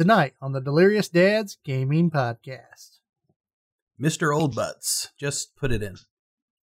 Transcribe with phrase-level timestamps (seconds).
[0.00, 3.00] tonight on the Delirious Dads Gaming Podcast.
[4.00, 4.34] Mr.
[4.34, 5.96] Old Butts, just put it in.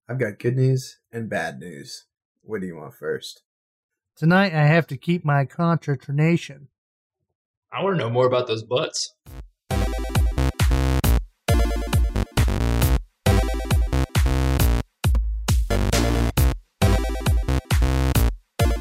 [0.07, 2.05] I've got good news and bad news.
[2.43, 3.41] What do you want first?
[4.15, 6.69] Tonight I have to keep my concentration.
[7.73, 9.13] I want to know more about those butts.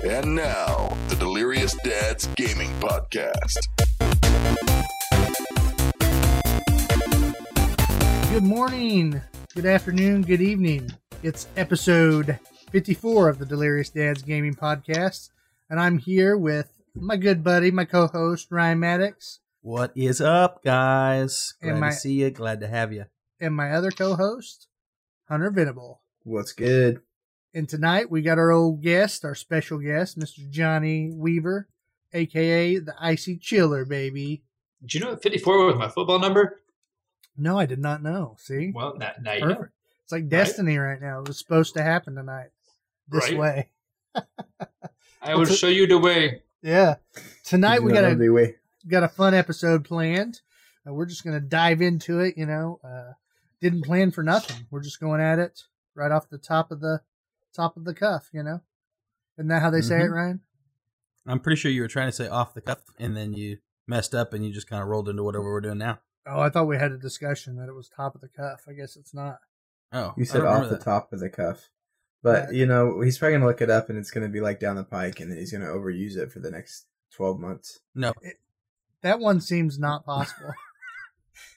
[0.05, 3.59] And now, the Delirious Dads Gaming Podcast.
[8.31, 9.23] Good morning,
[9.55, 10.91] good afternoon, good evening.
[11.23, 12.41] It's episode
[12.73, 15.31] 54 of the Delirious Dads Gaming Podcast,
[15.71, 20.65] and I'm here with my good buddy, my co host, Ryan Maddox, What is up,
[20.65, 21.55] guys?
[21.63, 22.31] Glad Am I- to see you.
[22.31, 23.05] Glad to have you.
[23.41, 24.67] and my other co host,
[25.29, 26.03] Hunter Venable.
[26.25, 27.03] What's good?
[27.55, 30.49] And tonight we got our old guest, our special guest, Mr.
[30.51, 31.69] Johnny Weaver,
[32.15, 34.43] aka the Icy Chiller, baby.
[34.81, 36.61] Did you know that 54 was my football number?
[37.37, 38.37] No, I did not know.
[38.39, 38.71] See?
[38.75, 39.55] Well, now, now you know.
[39.57, 39.73] Perfect.
[40.05, 41.21] It's like destiny right now.
[41.21, 42.51] It was supposed to happen tonight.
[43.09, 43.39] This Right.
[43.39, 43.69] way.
[45.23, 46.43] I will show you the way.
[46.63, 46.97] Yeah.
[47.45, 48.57] Tonight we got a the way.
[48.87, 50.41] got a fun episode planned.
[50.87, 52.37] Uh, we're just gonna dive into it.
[52.37, 53.13] You know, uh,
[53.61, 54.67] didn't plan for nothing.
[54.71, 55.63] We're just going at it
[55.95, 57.01] right off the top of the
[57.55, 58.29] top of the cuff.
[58.33, 58.61] You know,
[59.39, 60.15] isn't that how they say it, Mhm.
[60.15, 60.41] Ryan?
[61.27, 64.15] I'm pretty sure you were trying to say off the cuff, and then you messed
[64.15, 66.01] up, and you just kind of rolled into whatever we're doing now.
[66.27, 68.63] Oh, I thought we had a discussion that it was top of the cuff.
[68.69, 69.39] I guess it's not.
[69.93, 70.85] Oh, You said off the that.
[70.85, 71.69] top of the cuff.
[72.23, 72.61] But, Yeah.
[72.61, 74.59] you know, he's probably going to look it up and it's going to be like
[74.59, 77.81] down the pike and then he's going to overuse it for the next 12 months.
[77.95, 78.15] No,
[79.03, 80.55] That one seems not possible.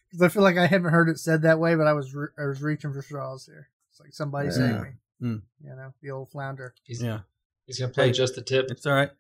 [0.10, 2.30] Because I feel like I haven't heard it said that way, but I was re-
[2.40, 3.68] I was reaching for straws here.
[3.92, 4.82] It's like somebody saying Yeah.
[4.82, 4.90] me.
[5.22, 5.42] Mm.
[5.64, 6.74] You know, the old flounder.
[6.84, 7.20] He's, yeah,
[7.66, 8.12] he's going to play Hey.
[8.14, 8.68] just the tip.
[8.72, 9.12] it's all right.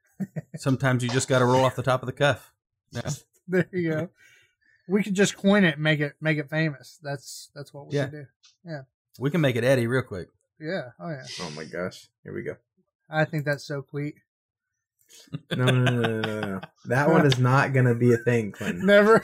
[0.57, 2.51] Sometimes you just got to roll off the top of the cuff.
[2.91, 3.09] Yeah.
[3.47, 4.09] There you go.
[4.87, 6.99] we could just coin it, and make it make it famous.
[7.01, 8.05] That's that's what we Yeah.
[8.05, 8.25] should do.
[8.65, 8.81] Yeah.
[9.19, 10.29] We can make it Eddie real quick.
[10.59, 10.89] Yeah.
[10.99, 11.23] Oh yeah.
[11.41, 12.07] Oh my gosh.
[12.23, 12.55] Here we go.
[13.09, 14.15] I think that's so sweet.
[15.55, 16.61] No, no, no, no, no, no.
[16.85, 18.85] That one is not going to be a thing, Clinton.
[18.85, 19.23] Never.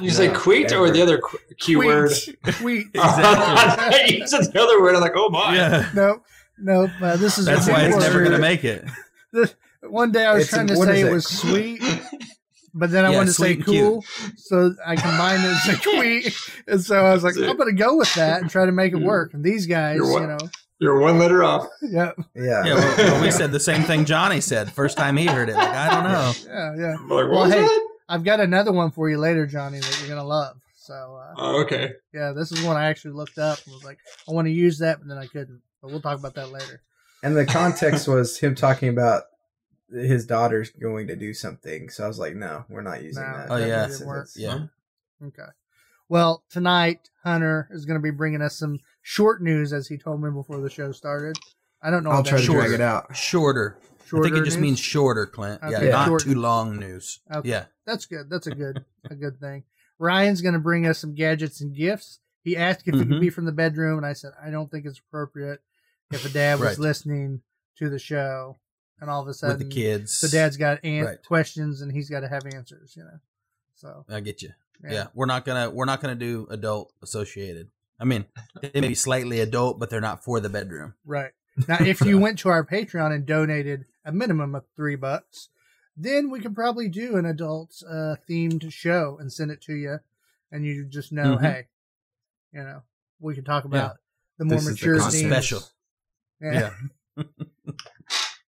[0.00, 2.12] You say No, queet or the other qu- keyword?
[2.60, 2.86] Tweet.
[2.94, 4.18] Exactly.
[4.18, 4.94] you said the other word.
[4.94, 5.56] I'm like, oh my.
[5.56, 6.22] yeah, No,
[6.58, 6.90] Nope.
[7.02, 8.02] Uh, this is that's why it's word.
[8.02, 8.84] never gonna make it.
[9.90, 11.12] One day I was It's- trying to say it it?
[11.12, 11.80] was sweet,
[12.74, 13.84] but then I Yeah, wanted to say sweet and cute.
[13.84, 14.04] cool,
[14.36, 17.96] so I combined it as a tweet, and so I was like, I'm gonna go
[17.96, 19.34] with that and try to make it work.
[19.34, 20.38] And these guys, You're you know,
[20.78, 21.66] You're one letter off.
[21.82, 22.64] yeah, Yeah.
[22.64, 25.56] Yeah, well, well, we said the same thing Johnny said first time he heard it.
[25.56, 26.32] Like, I don't know.
[26.46, 26.96] yeah, yeah.
[26.98, 27.60] I'm like, what Well, was hey.
[27.62, 27.88] that?
[28.08, 30.58] I've got another one for you later, Johnny, that you're gonna love.
[30.76, 31.92] So uh, Oh, okay.
[32.14, 33.98] yeah, this is one I actually looked up and was like,
[34.28, 35.60] I want to use that, but then I couldn't.
[35.82, 36.82] But we'll talk about that later.
[37.24, 39.24] And the context was him talking about
[39.90, 41.88] his daughter's going to do something.
[41.90, 43.46] So I was like, no, we're not using No, that.
[43.50, 43.86] Oh, that yeah.
[43.86, 44.28] didn't work.
[44.36, 44.58] Yeah.
[45.20, 45.26] Hmm?
[45.26, 45.48] Okay.
[46.08, 50.22] Well, tonight Hunter is going to be bringing us some short news, as he told
[50.22, 51.36] me before the show started.
[51.82, 52.10] I don't know.
[52.10, 52.68] I'll try that to Shorter.
[52.68, 53.16] drag it out.
[53.16, 53.78] Shorter.
[54.12, 54.62] I think it just news?
[54.62, 55.60] means shorter, Clint.
[55.68, 56.22] Yeah, Okay, not short.
[56.22, 57.18] too long news.
[57.34, 57.48] Okay.
[57.48, 57.64] Yeah.
[57.86, 58.30] That's good.
[58.30, 59.64] That's a good a good thing.
[59.98, 62.20] Ryan's going to bring us some gadgets and gifts.
[62.44, 63.20] He asked if it could mm-hmm.
[63.20, 65.60] be from the bedroom, and I said I don't think it's appropriate
[66.12, 66.78] if a dad was Right.
[66.78, 67.40] listening
[67.78, 68.58] to the show,
[69.00, 70.20] and all of a sudden With the kids.
[70.20, 71.22] the dad's got an- Right.
[71.24, 72.94] questions and he's got to have answers.
[72.96, 73.20] You know,
[73.74, 74.50] so I get you.
[74.84, 74.92] yeah.
[74.92, 75.06] Yeah.
[75.14, 77.70] we're not gonna we're not gonna do adult associated.
[77.98, 78.26] I mean,
[78.60, 80.94] they may be slightly adult, but they're not for the bedroom.
[81.04, 81.32] Right.
[81.66, 85.48] Now, if you went to our Patreon and donated a minimum of three bucks,
[85.96, 90.00] then we could probably do an adult uh, themed show and send it to you,
[90.52, 91.40] and you just know, Mhm.
[91.40, 91.66] hey,
[92.52, 92.82] you know,
[93.18, 93.96] we can talk about
[94.36, 95.32] the more This is the mature themes.
[95.32, 95.62] Special.
[96.38, 96.74] Yeah.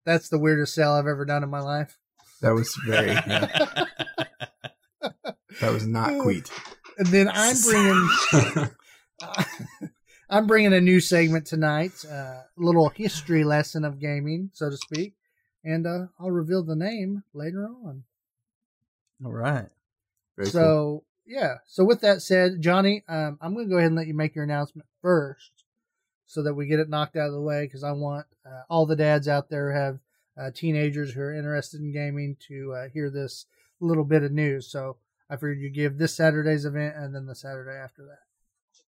[0.08, 1.98] That's the weirdest sale I've ever done in my life.
[2.42, 3.48] That was very, yeah,
[5.60, 6.50] that was not queet.
[6.98, 8.70] And then I'm bringing
[10.30, 14.78] I'm bringing a new segment tonight, uh, a little history lesson of gaming, so to
[14.78, 15.16] speak,
[15.66, 18.06] and uh, I'll reveal the name later on.
[19.26, 19.68] All right.
[20.38, 20.62] Very cool.
[20.62, 21.56] so yeah.
[21.68, 24.36] So with that said, Johnny, um, I'm going to go ahead and let you make
[24.36, 25.52] your announcement first,
[26.28, 27.66] so that we get it knocked out of the way.
[27.66, 30.00] Because I want uh, all the dads out there who have
[30.40, 33.46] uh, teenagers who are interested in gaming to uh, hear this
[33.80, 34.70] little bit of news.
[34.72, 34.98] So
[35.30, 38.20] I figured you give this Saturday's event and then the Saturday after that.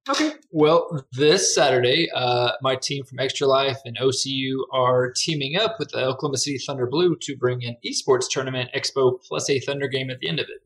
[0.10, 0.34] Okay.
[0.52, 5.90] Well, this Saturday, uh, my team from Extra Life and OCU are teaming up with
[5.90, 10.10] the Oklahoma City Thunder Blue to bring an esports tournament expo plus a Thunder game
[10.10, 10.66] at the end of it.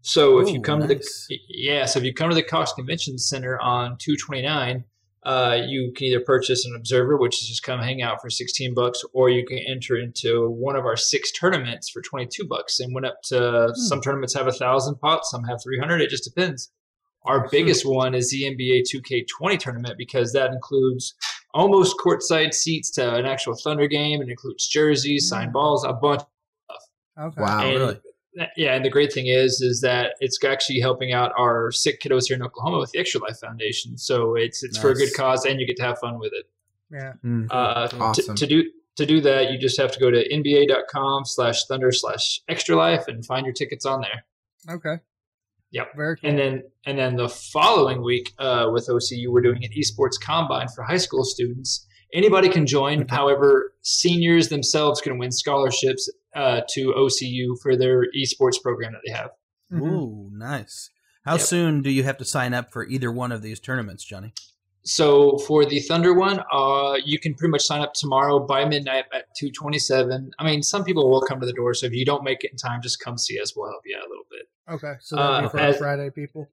[0.00, 0.88] So if you come nice.
[0.88, 0.94] to
[1.28, 4.84] the yeah, so if you come to the Cox Convention Center on 229,
[5.24, 8.74] uh, you can either purchase an observer, which is just come hang out for 16
[8.74, 12.92] bucks, or you can enter into one of our six tournaments for 22 bucks and
[12.92, 13.80] went up to hmm.
[13.80, 16.00] some tournaments have a thousand pots, some have 300.
[16.00, 16.72] It just depends.
[17.24, 17.48] Our hmm.
[17.52, 21.14] biggest one is the NBA 2K20 tournament because that includes
[21.54, 24.20] almost courtside seats to an actual Thunder game.
[24.20, 25.54] and includes jerseys, signed hmm.
[25.54, 26.22] balls, a bunch.
[27.20, 27.40] Okay.
[27.40, 27.60] Wow.
[27.60, 28.00] And- really?
[28.56, 32.28] Yeah, and the great thing is, is that it's actually helping out our sick kiddos
[32.28, 33.98] here in Oklahoma with the Extra Life Foundation.
[33.98, 36.46] So it's it's for a good cause, and you get to have fun with it.
[36.90, 37.12] Yeah.
[37.24, 37.48] Mm.
[37.50, 38.36] Uh, to- Awesome.
[38.36, 42.40] to, do to do that, you just have to go to nba.com slash thunder slash
[42.48, 44.74] extra life and find your tickets on there.
[44.74, 45.02] Okay.
[45.72, 45.96] Yep.
[45.96, 46.30] Very cool.
[46.30, 50.68] And then and then the following week uh, with OCU, we're doing an esports combine
[50.68, 51.86] for high school students.
[52.14, 53.06] Anybody can join.
[53.08, 59.12] However, seniors themselves can win scholarships uh, to OCU for their esports program that they
[59.12, 59.30] have.
[59.72, 59.82] Mhm.
[59.92, 60.90] Ooh, nice.
[61.24, 61.40] How Yep.
[61.40, 64.32] soon do you have to sign up for either one of these tournaments, Johnny?
[64.84, 69.04] So for the Thunder one, uh, you can pretty much sign up tomorrow by midnight
[69.14, 70.32] at two twenty seven.
[70.40, 72.50] I mean, some people will come to the door, so if you don't make it
[72.50, 73.54] in time, just come see us.
[73.54, 74.48] We'll help you out a little bit.
[74.74, 74.94] Okay.
[75.00, 76.48] So that'll be Uh, for as- Friday people.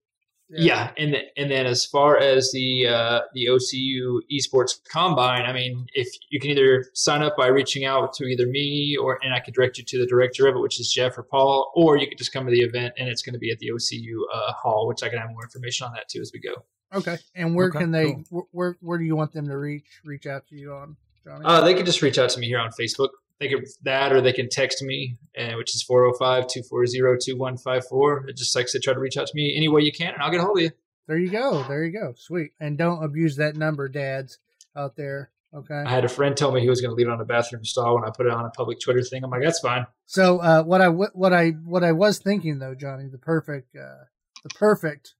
[0.51, 5.54] Yeah, and th- and then as far as the uh, the OCU esports combine, I
[5.54, 9.34] mean, if you can either sign up by reaching out to either me or and
[9.34, 11.98] I could direct you to the director of it, which is Jeff or Paul, or
[11.98, 14.16] you could just come to the event and it's going to be at the OCU
[14.34, 16.63] uh, hall, which I can have more information on that too as we go.
[16.94, 17.18] Okay.
[17.36, 18.13] And where Okay, can they?
[18.31, 18.48] cool.
[18.51, 21.46] wh- Where Where do you want them to reach reach out to you on, Johnny?
[21.46, 23.10] Uh, they can just reach out to me here on Facebook.
[23.39, 28.36] They can that, or they can text me, uh, which is 405-240-2154.
[28.36, 30.31] Just like to try to reach out to me any way you can, and I'll
[30.31, 30.71] get a hold of you.
[31.07, 31.63] there you go.
[31.63, 32.13] There you go.
[32.18, 32.51] Sweet.
[32.59, 34.39] And don't abuse that number, dads
[34.75, 35.31] out there.
[35.53, 35.74] Okay.
[35.74, 37.65] I had a friend tell me he was going to leave it on a bathroom
[37.65, 39.24] stall when I put it on a public Twitter thing.
[39.24, 39.88] I'm like, that's fine.
[40.06, 44.06] So uh, what i what I what I was thinking though, Johnny, the perfect uh,
[44.44, 45.15] the perfect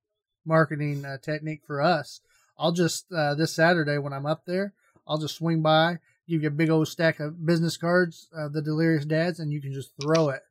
[0.46, 2.22] marketing uh, technique for us.
[2.58, 4.74] I'll just uh, this Saturday when I'm up there,
[5.08, 6.00] I'll just swing by,
[6.30, 9.62] give you a big old stack of business cards, uh, the Delirious Dads, and you
[9.62, 10.42] can just throw it.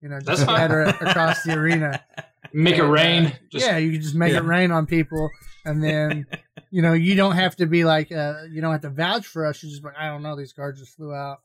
[0.00, 0.56] You know, just fine.
[0.56, 2.02] scatter it across the arena.
[2.52, 3.38] Make it And, uh, rain.
[3.50, 4.38] Just, yeah, you can just make Yeah.
[4.38, 5.28] it rain on people,
[5.66, 6.24] and then
[6.70, 9.44] you know you don't have to be like uh, you don't have to vouch for
[9.44, 9.62] us.
[9.62, 11.40] You just like, I don't know, these cards just flew out.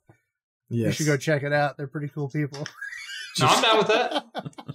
[0.70, 1.76] You should go check it out.
[1.78, 2.66] They're pretty cool people.
[3.40, 4.26] No, I'm down with that.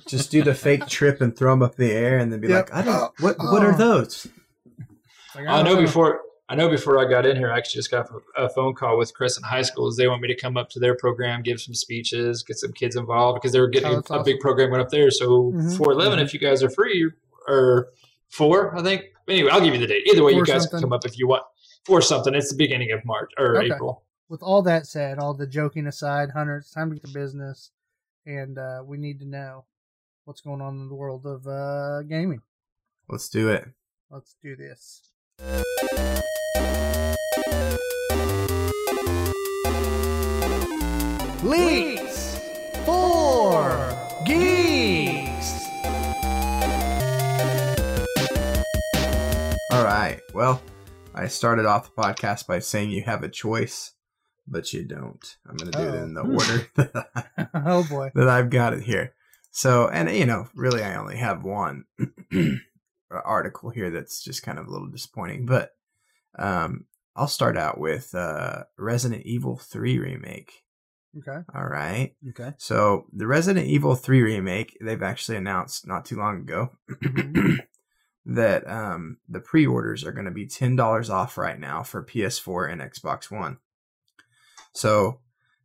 [0.09, 2.49] Just do the fake trip and throw them up in the air, and then be
[2.49, 2.71] Yep.
[2.71, 2.95] like, "I don't.
[2.97, 3.39] Oh, What?
[3.39, 3.77] What are oh.
[3.79, 4.27] those?"
[5.37, 7.91] Like, I know don't before I know before I got in here, I actually just
[7.91, 9.97] got a a phone call with Crescent High Schools.
[9.97, 12.97] They want me to come up to their program, give some speeches, get some kids
[12.97, 15.11] involved because they were getting Oh, a, that's a big program went up there.
[15.11, 15.77] So Mhm.
[15.77, 17.11] four eleven, if you guys are free,
[17.47, 17.89] or
[18.29, 19.05] four, I think.
[19.29, 20.07] Anyway, I'll give you the date.
[20.07, 20.79] Either way, you guys something.
[20.81, 21.43] can come up if you want.
[21.85, 23.67] For something, it's the beginning of March or Okay.
[23.75, 24.05] April.
[24.31, 27.71] with all that said, all the joking aside, Hunter, it's time to get to business,
[28.27, 29.65] and uh, we need to know
[30.25, 32.43] what's going on in the world of uh, gaming.
[33.09, 33.67] Let's do it.
[34.11, 35.11] Let's do this.
[41.43, 42.41] Leaks
[42.85, 43.71] for
[44.27, 45.65] geeks.
[49.71, 50.21] All right.
[50.35, 50.61] Well,
[51.15, 53.93] I started off the podcast by saying you have a choice,
[54.49, 55.37] but you don't.
[55.49, 56.33] I'm going to do it in the Oh.
[56.33, 58.11] order that, I, oh boy.
[58.15, 59.15] that I've got it here.
[59.53, 61.85] So, and you know, really, I only have one
[63.11, 65.73] article here that's just kind of a little disappointing, but
[66.39, 66.85] um,
[67.17, 70.65] I'll start out with uh, Resident Evil 3 remake.
[71.19, 71.39] Okay.
[71.55, 72.15] All right.
[72.29, 72.53] Okay.
[72.59, 76.73] So the Resident Evil 3 remake, they've actually announced not too long ago
[78.27, 82.81] that um, the pre-orders are going to be $10 off right now for PS4 and
[82.81, 83.59] Xbox One.
[84.73, 85.21] So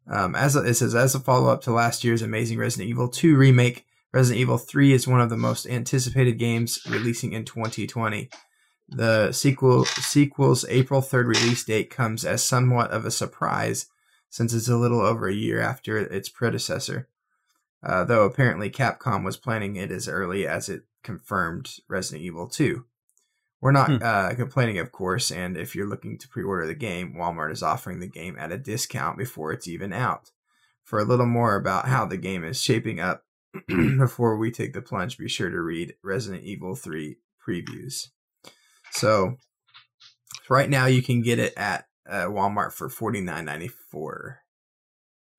[0.08, 3.36] um, as a, it says, as a follow-up to last year's amazing Resident Evil 2
[3.36, 8.30] remake, Resident Evil 3 is one of the most anticipated games releasing in 2020.
[8.90, 13.88] The sequel sequel's April 3rd release date comes as somewhat of a surprise
[14.30, 17.08] since it's a little over a year after its predecessor.
[17.82, 22.86] Uh, though apparently Capcom was planning it as early as it confirmed Resident Evil 2.
[23.62, 23.98] We're not Hmm.
[24.02, 27.64] uh, complaining, of course, and if you're looking to pre order the game, Walmart is
[27.64, 30.32] offering the game at a discount before it's even out.
[30.84, 33.24] For a little more about how the game is shaping up
[33.98, 37.18] before we take the plunge, be sure to read Resident Evil 3
[37.48, 38.08] previews.
[38.92, 39.38] So,
[40.50, 44.40] right now you can get it at uh, Walmart for forty nine ninety four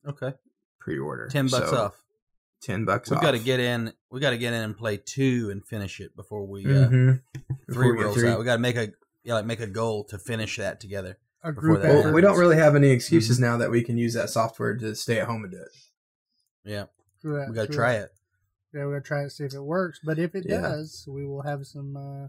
[0.06, 0.32] Okay.
[0.80, 1.28] pre order.
[1.28, 2.02] Ten bucks off.
[2.62, 3.16] Ten bucks off.
[3.16, 3.22] We've off.
[3.24, 3.92] got to get in.
[4.10, 7.22] We got to get in and play two and finish it before we uh, Mhm.
[7.32, 8.28] three Before we get rolls three.
[8.28, 8.38] out.
[8.38, 8.88] We got to make a
[9.22, 11.18] yeah, like make a goal to finish that together.
[11.42, 13.44] A group that Well, we don't really have any excuses Mm-hmm.
[13.46, 15.68] now that we can use that software to stay at home and do it.
[16.64, 16.84] Yeah,
[17.24, 18.02] True that, we got to true try that.
[18.04, 18.10] it.
[18.74, 20.00] Yeah, we're gonna try to see if it works.
[20.04, 20.60] But if it Yeah.
[20.60, 22.28] does, we will have some uh,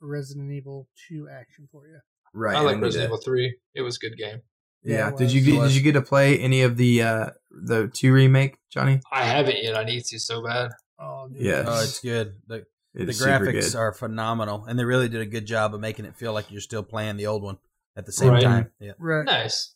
[0.00, 1.98] Resident Evil Two action for you.
[2.32, 2.56] Right.
[2.56, 3.56] I I like Resident to- Evil Three.
[3.74, 4.42] It was a good game.
[4.82, 5.16] Yeah, Yeah.
[5.16, 8.56] Did you get, did you get to play any of the uh the two remake,
[8.70, 9.00] Johnny?
[9.12, 9.76] I haven't yet.
[9.76, 10.70] I need to so bad.
[10.98, 11.42] Oh, dude.
[11.42, 11.66] Yes.
[11.68, 12.34] Oh, it's good.
[12.46, 13.76] The, It the graphics good.
[13.76, 16.60] are phenomenal, and they really did a good job of making it feel like you're
[16.60, 17.58] still playing the old one
[17.96, 18.42] at the same Right.
[18.42, 18.70] time.
[18.80, 18.92] Yeah.
[18.98, 19.24] right.
[19.24, 19.74] Nice.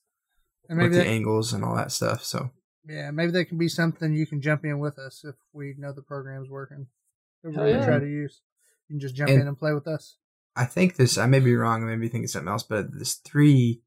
[0.69, 2.25] And with maybe the that, angles and all that stuff.
[2.25, 2.51] So
[2.87, 5.93] yeah, maybe that can be something you can jump in with us if we know
[5.93, 6.87] the program's working.
[7.43, 7.85] If we're gonna yeah.
[7.87, 8.43] try to use,
[8.89, 10.17] you can just jump And- in and play with us.
[10.57, 11.19] I think this.
[11.19, 11.83] I may be wrong.
[11.83, 13.83] I may be thinking something else, but this three,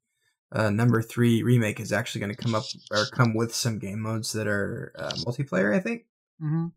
[0.52, 4.02] uh, number three remake is actually going to come up or come with some game
[4.02, 5.74] modes that are uh, multiplayer.
[5.74, 6.08] I think.
[6.42, 6.68] Mm-hmm.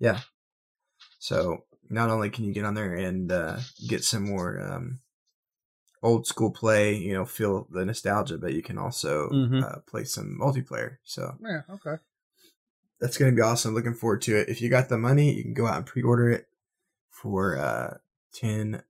[0.00, 0.20] Yeah.
[1.18, 4.98] So not only can you get on there and uh, get some more um,
[6.02, 9.62] old school play, you know, feel the nostalgia, but you can also Mhm.
[9.62, 10.96] uh, play some multiplayer.
[11.04, 11.62] So Yeah.
[11.70, 11.96] Okay.
[13.00, 13.74] that's going to be awesome.
[13.74, 14.48] Looking forward to it.
[14.48, 16.48] If you got the money, you can go out and pre-order it
[17.10, 17.98] for uh,
[18.34, 18.82] 10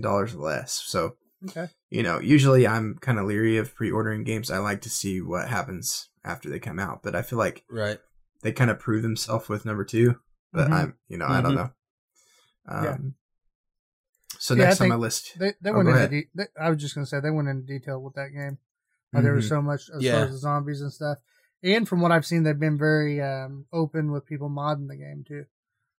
[0.00, 0.72] dollars less.
[0.86, 1.16] So
[1.48, 1.68] Okay.
[1.88, 4.50] you know, usually I'm kind of leery of pre-ordering games.
[4.50, 7.98] I like to see what happens after they come out, but I feel like Right.
[8.42, 10.20] they kind of prove themselves with number two.
[10.52, 10.72] But Mhm.
[10.74, 11.56] I'm, you know, I don't Mhm.
[11.56, 11.70] know.
[12.66, 12.98] Um, Yeah.
[14.40, 16.70] So Yeah, I next on my list, They they Oh, went into de- they, I
[16.70, 18.56] was just gonna say they went into detail with that game.
[19.14, 19.48] Uh, there was Mhm.
[19.50, 20.12] so much as Yeah.
[20.14, 21.18] far as the zombies and stuff.
[21.62, 25.24] And from what I've seen, they've been very um, open with people modding the game
[25.28, 25.44] too.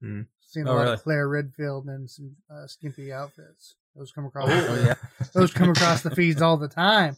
[0.01, 0.25] Mm.
[0.39, 0.93] Seen a Oh, lot really?
[0.93, 3.75] of Claire Redfield and some uh, skimpy outfits.
[3.95, 4.50] Those come across.
[4.50, 4.95] Oh yeah.
[5.33, 7.17] those come across the feeds all the time.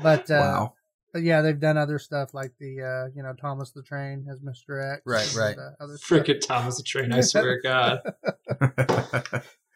[0.00, 0.74] But uh, wow.
[1.12, 4.38] but yeah, they've done other stuff like the uh, you know Thomas the Train as
[4.38, 4.94] Mr.
[4.94, 5.02] X.
[5.04, 5.58] Right, and, right.
[5.58, 6.26] uh, other stuff.
[6.42, 7.12] Thomas the Train.
[7.12, 8.00] I swear to God.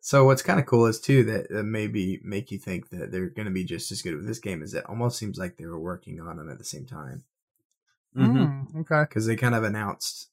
[0.00, 3.28] so what's kind of cool is too that uh, maybe make you think that they're
[3.28, 5.66] going to be just as good with this game is it almost seems like they
[5.66, 7.24] were working on them at the same time
[8.14, 9.04] hmm Mm, okay.
[9.08, 10.28] because they kind of announced.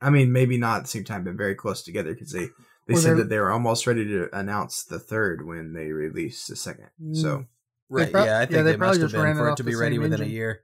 [0.00, 2.48] I mean, maybe not at the same time, but very close together because they
[2.86, 6.48] they Well, said that they were almost ready to announce the third when they released
[6.48, 6.90] the second.
[7.12, 7.46] So Mm.
[7.88, 8.10] Right.
[8.10, 9.48] prob- yeah, I yeah, think they they, probably must have ran been it for it
[9.52, 10.26] off to the be ready same within a engine.
[10.26, 10.62] year.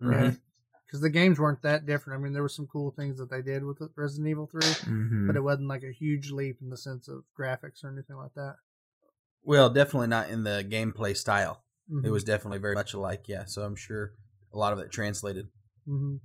[0.00, 0.34] Right.
[0.34, 0.40] Mhm.
[0.88, 2.18] Because the games weren't that different.
[2.18, 5.26] I mean, there were some cool things that they did with Resident Evil 3, Mhm.
[5.26, 8.32] but it wasn't like a huge leap in the sense of graphics or anything like
[8.36, 8.56] that.
[9.42, 11.62] Well, definitely not in the gameplay style.
[11.90, 12.10] It Mhm.
[12.10, 13.28] was definitely very much alike.
[13.28, 13.44] Yeah.
[13.44, 14.12] So I'm sure
[14.50, 15.50] a lot of it translated.
[15.86, 16.20] Mhm.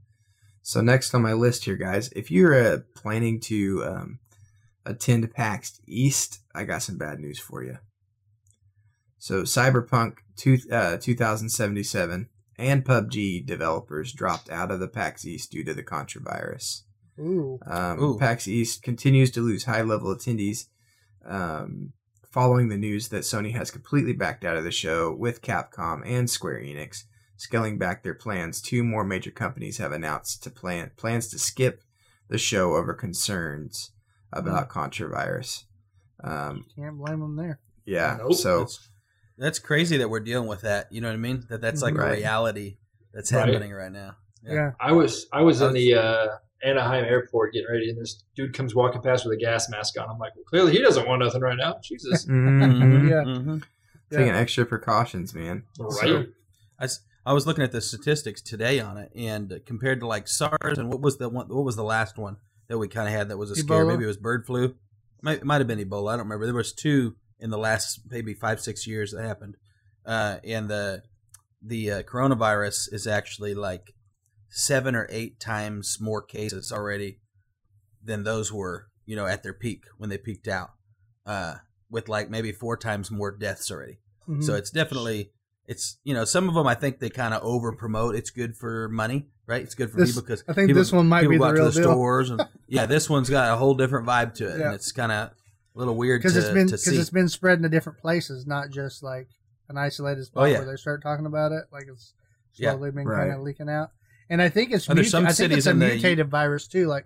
[0.62, 4.20] So next on my list here, guys, if you're uh, planning to um,
[4.86, 7.80] attend PAX East, I got some bad news for you.
[9.18, 15.64] So Cyberpunk two, uh, 2077 and PUBG developers dropped out of the PAX East due
[15.64, 16.84] to the controvirus.
[17.20, 17.60] Ooh.
[17.66, 18.18] Um, Ooh.
[18.18, 20.66] PAX East continues to lose high level attendees
[21.26, 21.94] um,
[22.32, 26.30] following the news that Sony has completely backed out of the show with Capcom and
[26.30, 27.04] Square Enix
[27.38, 28.62] scaling back their plans.
[28.62, 31.82] Two more major companies have announced to plan plans to skip
[32.30, 33.92] the show over concerns
[34.32, 35.64] about controvirus.
[36.24, 37.60] Um, Can't blame them there.
[37.86, 38.34] yeah, Nope.
[38.36, 38.90] so That's,
[39.44, 40.92] that's crazy that we're dealing with that.
[40.92, 41.46] You know what I mean?
[41.50, 42.10] That that's like Right.
[42.10, 42.78] a reality
[43.14, 43.48] that's Right.
[43.48, 44.16] happening right now.
[44.44, 44.54] Yeah.
[44.54, 44.72] Yeah.
[44.80, 46.28] I was I was in the uh,
[46.64, 50.10] Anaheim airport getting ready, and this dude comes walking past with a gas mask on.
[50.10, 51.76] I'm like, well, clearly he doesn't want nothing right now.
[51.84, 53.24] Jesus, mhm, Mhm, Yeah.
[53.26, 53.64] mhm.
[54.10, 55.64] taking extra precautions, man.
[55.80, 56.28] right?
[56.80, 60.28] I, s- I was looking at the statistics today on it, and compared to like
[60.28, 61.48] SARS and what was the one?
[61.50, 62.38] What was the last one
[62.70, 63.86] that we kind of had that was a scare?
[63.86, 64.76] Maybe it was bird flu.
[65.22, 66.14] Might it might have been Ebola.
[66.14, 66.46] I don't remember.
[66.46, 69.56] There was two in the last maybe five six years that happened,
[70.06, 71.04] uh, and the
[71.62, 73.94] the uh, coronavirus is actually like
[74.50, 77.20] seven or eight times more cases already
[78.04, 80.72] than those were you know at their peak when they peaked out,
[81.26, 81.56] uh,
[81.90, 84.00] with like maybe four times more deaths already.
[84.28, 84.44] Mhm.
[84.44, 85.32] So it's definitely
[85.66, 88.16] it's you know some of them I think they kind of over promote.
[88.16, 89.62] It's good for money, right?
[89.62, 91.54] It's good for This- people because I think people, this one might people be the
[91.54, 91.92] real to the deal.
[91.92, 94.66] stores and yeah, this one's got a whole different vibe to it, Yeah.
[94.68, 95.32] and it's kind of
[95.76, 98.70] a little weird to, because it's been because it's been spread into different places, not
[98.70, 99.28] just like
[99.70, 100.58] an isolated spot Oh, yeah.
[100.60, 101.66] where they start talking about it.
[101.72, 102.14] Like it's
[102.56, 102.72] Yeah.
[102.74, 103.28] slowly been Right.
[103.28, 103.92] kind of leaking out,
[104.30, 106.30] and I think it's And muta- some I think cities it's a in the- mutated
[106.30, 107.06] virus too, like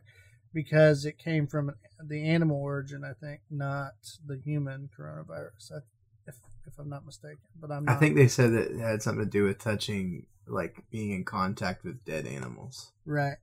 [0.53, 1.71] because it came from
[2.03, 3.03] the animal origin.
[3.03, 3.93] I think not
[4.25, 5.71] the human coronavirus.
[5.71, 5.77] I,
[6.27, 7.87] if if I'm not mistaken, but I'm.
[7.87, 11.23] I think they said that it had something to do with touching, like being in
[11.23, 12.91] contact with dead animals.
[13.05, 13.37] Right.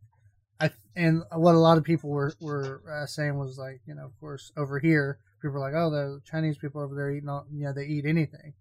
[0.61, 4.05] I and what a lot of people were were uh, saying was like, you know,
[4.05, 7.47] of course, over here, people are like, oh, the Chinese people over there eating all,
[7.53, 8.55] you know, they eat anything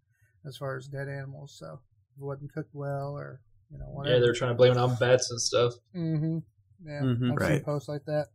[0.45, 1.79] as far as dead animals, so
[2.19, 3.39] it wasn't cooked well or
[3.71, 4.15] you know whatever.
[4.15, 5.73] Yeah, they're trying to blame it on bets and stuff.
[5.95, 6.39] mm-hmm.
[6.85, 7.13] Yeah, Mhm.
[7.13, 7.63] I've seen Right.
[7.65, 8.27] posts like that.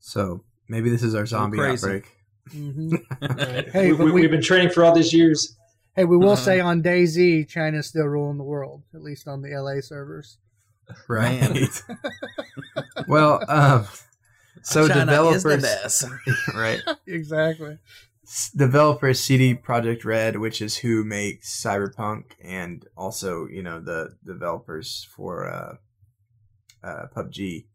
[0.00, 1.86] So maybe this is our zombie crazy.
[1.86, 2.16] outbreak.
[2.52, 3.68] hmm Right?
[3.70, 5.56] Hey, we, but we, we- have been training for all these years.
[5.94, 6.36] Hey, we will Uh-huh.
[6.44, 10.38] say on DayZ, China's still ruling the world, at least on the LA servers.
[11.08, 11.40] Right.
[11.40, 11.68] Man.
[13.08, 13.86] well, um,
[14.62, 16.04] So China is the developers, best.
[16.54, 16.80] right?
[17.06, 17.78] exactly.
[18.26, 24.16] S- Developer CD Projekt Red, which is who makes Cyberpunk, and also you know the
[24.24, 27.66] developers for uh, uh, PUBG.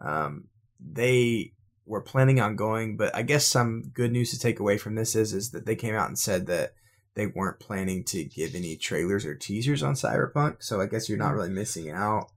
[0.00, 0.48] Um,
[0.80, 1.52] they
[1.86, 5.14] were planning on going, but I guess some good news to take away from this
[5.14, 6.74] is is that they came out and said that
[7.14, 10.56] they weren't planning to give any trailers or teasers on Cyberpunk.
[10.62, 12.30] So I guess you're not really missing out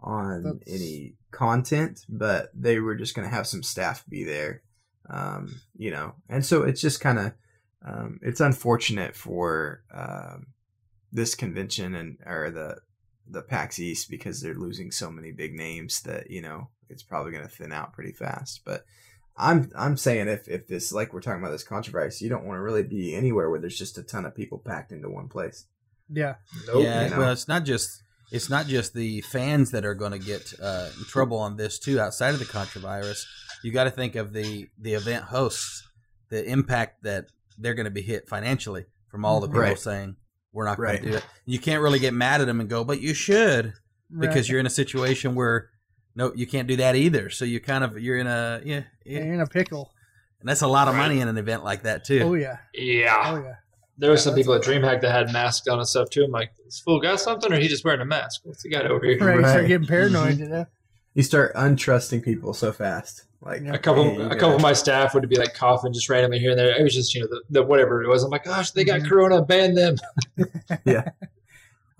[0.00, 4.62] on That's- any content, but they were just going to have some staff be there,
[5.10, 6.14] um, you know.
[6.28, 7.32] And so it's just kind of
[7.84, 10.48] um, it's unfortunate for um,
[11.12, 12.78] this convention and or the
[13.30, 17.32] the PAX East because they're losing so many big names that you know it's probably
[17.32, 18.62] going to thin out pretty fast.
[18.64, 18.84] But
[19.36, 22.58] I'm I'm saying if if this like we're talking about this controversy, you don't want
[22.58, 25.66] to really be anywhere where there's just a ton of people packed into one place.
[26.10, 26.36] Yeah.
[26.66, 26.84] Nope.
[26.84, 27.18] yeah, you know.
[27.18, 30.88] well, it's not just it's not just the fans that are going to get uh,
[30.98, 31.98] in trouble on this too.
[32.00, 33.24] Outside of the controvirus,
[33.62, 35.88] you got to think of the the event hosts,
[36.28, 37.26] the impact that
[37.58, 39.78] they're going to be hit financially from all the people Right.
[39.78, 40.16] saying
[40.52, 41.02] we're not going Right.
[41.02, 41.24] to do it.
[41.46, 43.72] You can't really get mad at them and go, but you should
[44.10, 44.48] because Right.
[44.48, 45.70] you're in a situation where
[46.14, 47.30] no, you can't do that either.
[47.30, 49.24] So you kind of you're in a yeah, yeah.
[49.24, 49.92] You're in a pickle.
[50.40, 51.02] and that's a lot of Right.
[51.08, 52.20] money in an event like that too.
[52.24, 52.58] Oh yeah.
[52.74, 53.22] Yeah.
[53.26, 53.54] Oh yeah.
[53.98, 56.24] There were some people at DreamHack that had masks on and stuff too.
[56.24, 58.42] I'm like, this fool got something, or he just wearing a mask?
[58.44, 59.18] What's he got over here?
[59.18, 59.40] Right.
[59.40, 60.38] You start getting paranoid.
[60.38, 60.66] You know.
[61.14, 63.24] You start untrusting people so fast.
[63.40, 66.38] Like A couple, hey, a couple of my staff would be like coughing just randomly
[66.38, 66.76] here and there.
[66.78, 68.22] It was just you know the, the whatever it was.
[68.22, 69.08] I'm like, gosh, they got Mhm.
[69.08, 69.96] Corona, ban them.
[70.84, 71.08] Yeah.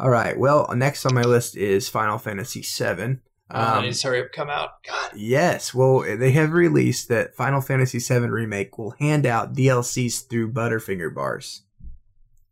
[0.01, 0.39] All right.
[0.39, 3.19] Well, next on my list is Final Fantasy VII.
[3.51, 4.83] Um, Um, needs hurry up, come out.
[4.87, 10.29] God, Yes, well, they have released that Final Fantasy VII Remake will hand out DLCs
[10.29, 11.63] through Butterfinger bars.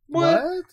[0.08, 0.64] What?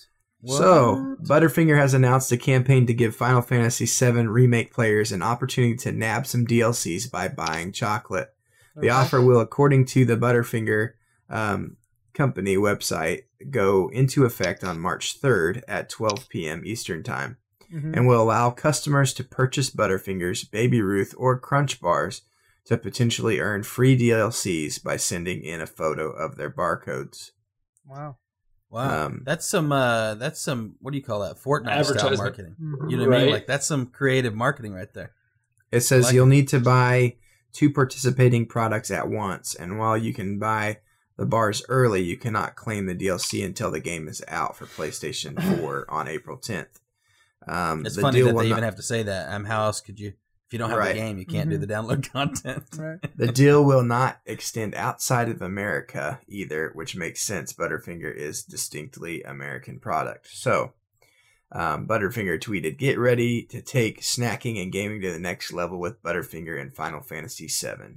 [0.46, 5.76] So, Butterfinger has announced a campaign to give Final Fantasy VII Remake players an opportunity
[5.78, 8.34] to nab some DLCs by buying chocolate.
[8.76, 8.90] The Okay.
[8.90, 10.94] offer will, according to the Butterfinger
[11.30, 11.78] um,
[12.14, 16.64] company website, go into effect on March 3rd at 12 p.m.
[16.66, 17.38] Eastern Time
[17.74, 17.96] Mhm.
[17.96, 22.24] and will allow customers to purchase Butterfingers, Baby Ruth, or Crunch bars
[22.66, 27.32] to potentially earn free DLCs by sending in a photo of their barcodes.
[27.86, 28.18] Wow.
[28.74, 32.56] Wow, Um, that's some uh that's some what do you call that Fortnite style marketing.
[32.60, 32.90] Mhm.
[32.90, 33.32] You know what I mean?
[33.32, 35.12] Like that's some creative marketing right there.
[35.72, 36.30] It says Like you'll it.
[36.30, 37.18] need to buy
[37.52, 40.80] two participating products at once, and while you can buy
[41.18, 45.40] the bars early, you cannot claim the DLC until the game is out for PlayStation
[45.60, 46.80] 4 on April 10th.
[47.48, 49.32] Um, It's the funny deal that they not- even have to say that.
[49.32, 50.14] Um, how else could you?
[50.54, 50.94] If you don't have Right.
[50.94, 52.64] the game, you can't do the download content.
[52.78, 53.00] Right.
[53.18, 57.54] The deal will not extend outside of America either, which makes sense.
[57.54, 60.28] Butterfinger is distinctly American product.
[60.32, 60.74] So,
[61.52, 66.04] um, Butterfinger tweeted, "Get ready to take snacking and gaming to the next level with
[66.04, 67.96] Butterfinger and Final Fantasy VII."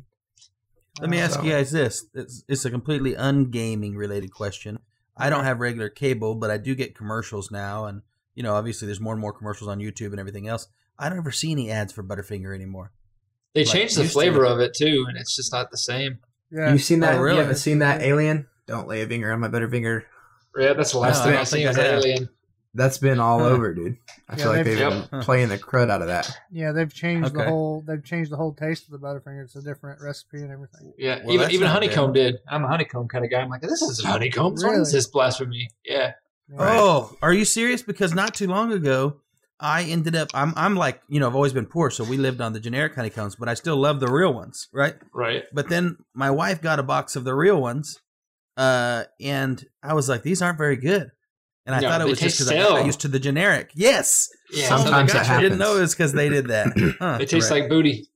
[0.98, 4.78] Let me ask So- you guys this: it's, it's a completely ungaming related question.
[5.14, 8.00] I don't have regular cable, but I do get commercials now, and
[8.34, 10.68] you know, obviously, there's more and more commercials on YouTube and everything else.
[10.98, 12.92] I don't ever see any ads for Butterfinger anymore.
[13.54, 14.18] They Like changed the used to.
[14.18, 16.18] flavor of it too, and it's just not the same.
[16.50, 16.72] Yeah.
[16.72, 17.16] You've seen that?
[17.16, 17.36] Oh, really?
[17.36, 18.46] You haven't seen that Alien?
[18.66, 20.02] Don't lay a finger on my Butterfinger.
[20.58, 22.28] Yeah, that's the last No, thing don't I seen think was Alien.
[22.74, 23.46] That's been all Huh.
[23.46, 23.96] over, dude.
[24.28, 25.10] I Yeah, feel like they've- they've Yep.
[25.10, 26.30] been playing the crud out of that.
[26.50, 27.82] Yeah, they've changed the whole.
[27.86, 29.44] They've changed the whole taste of the Butterfinger.
[29.44, 30.92] It's a different recipe and everything.
[30.98, 32.32] Yeah, Well, even even Honeycomb bad.
[32.32, 32.36] did.
[32.48, 33.40] I'm a Honeycomb kind of guy.
[33.40, 34.52] I'm like, this isn't Honeycomb.
[34.54, 34.82] What Really?
[34.82, 35.70] is this blasphemy?
[35.86, 36.12] Yeah.
[36.50, 36.56] Yeah.
[36.58, 37.82] Oh, are you serious?
[37.82, 39.20] Because not too long ago,
[39.58, 40.28] I ended up.
[40.34, 42.94] I'm I'm like you know I've always been poor, so we lived on the generic
[42.94, 44.94] honeycombs, but I still love the real ones, right?
[45.14, 45.44] Right.
[45.52, 47.98] But then my wife got a box of the real ones,
[48.56, 51.10] uh, and I was like, these aren't very good.
[51.64, 53.70] And I No, thought it was just because I got used to the generic.
[53.74, 54.28] Yes.
[54.52, 54.68] Yeah.
[54.68, 56.68] Sometimes oh my that gosh, I didn't know it was because they did that.
[57.00, 57.62] Huh, They taste correct.
[57.62, 58.06] like booty.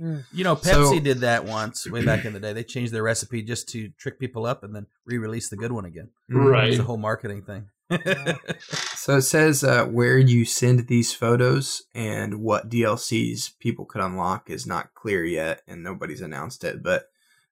[0.00, 0.22] Mm.
[0.32, 2.52] You know, Pepsi So- did that once way back in the day.
[2.52, 5.84] They changed their recipe just to trick people up and then re-release the good one
[5.84, 6.10] again.
[6.30, 6.68] Right.
[6.70, 7.66] It's a whole marketing thing.
[8.96, 14.50] So it says uh, where you send these photos and what DLCs people could unlock
[14.50, 16.82] is not clear yet, and nobody's announced it.
[16.82, 17.04] But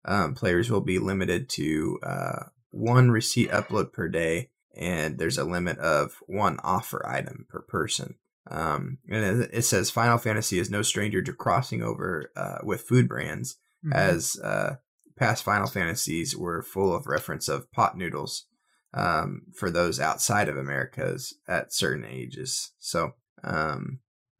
[0.05, 5.45] um, players will be limited to uh, one receipt upload per day, and there's a
[5.45, 8.17] limit of one offer item per person.
[8.51, 13.07] Um, and it, says Final Fantasy is no stranger to crossing over uh, with food
[13.09, 13.95] brands, Mhm.
[13.95, 14.77] as uh,
[15.17, 18.47] past Final Fantasies were full of reference of pot noodles
[18.95, 22.73] um, for those outside of Americas at certain ages.
[22.79, 23.99] So um,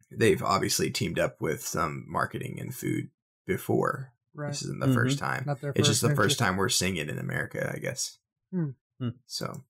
[0.09, 3.09] they've obviously teamed up with some marketing and food
[3.45, 4.11] before.
[4.33, 4.49] right.
[4.49, 4.93] This isn't the Mhm.
[4.93, 5.43] first time.
[5.45, 8.17] Not their It's just the first time we're seeing it in America, I guess.
[8.51, 8.71] Hmm.
[8.99, 9.09] Hmm.
[9.27, 9.63] So,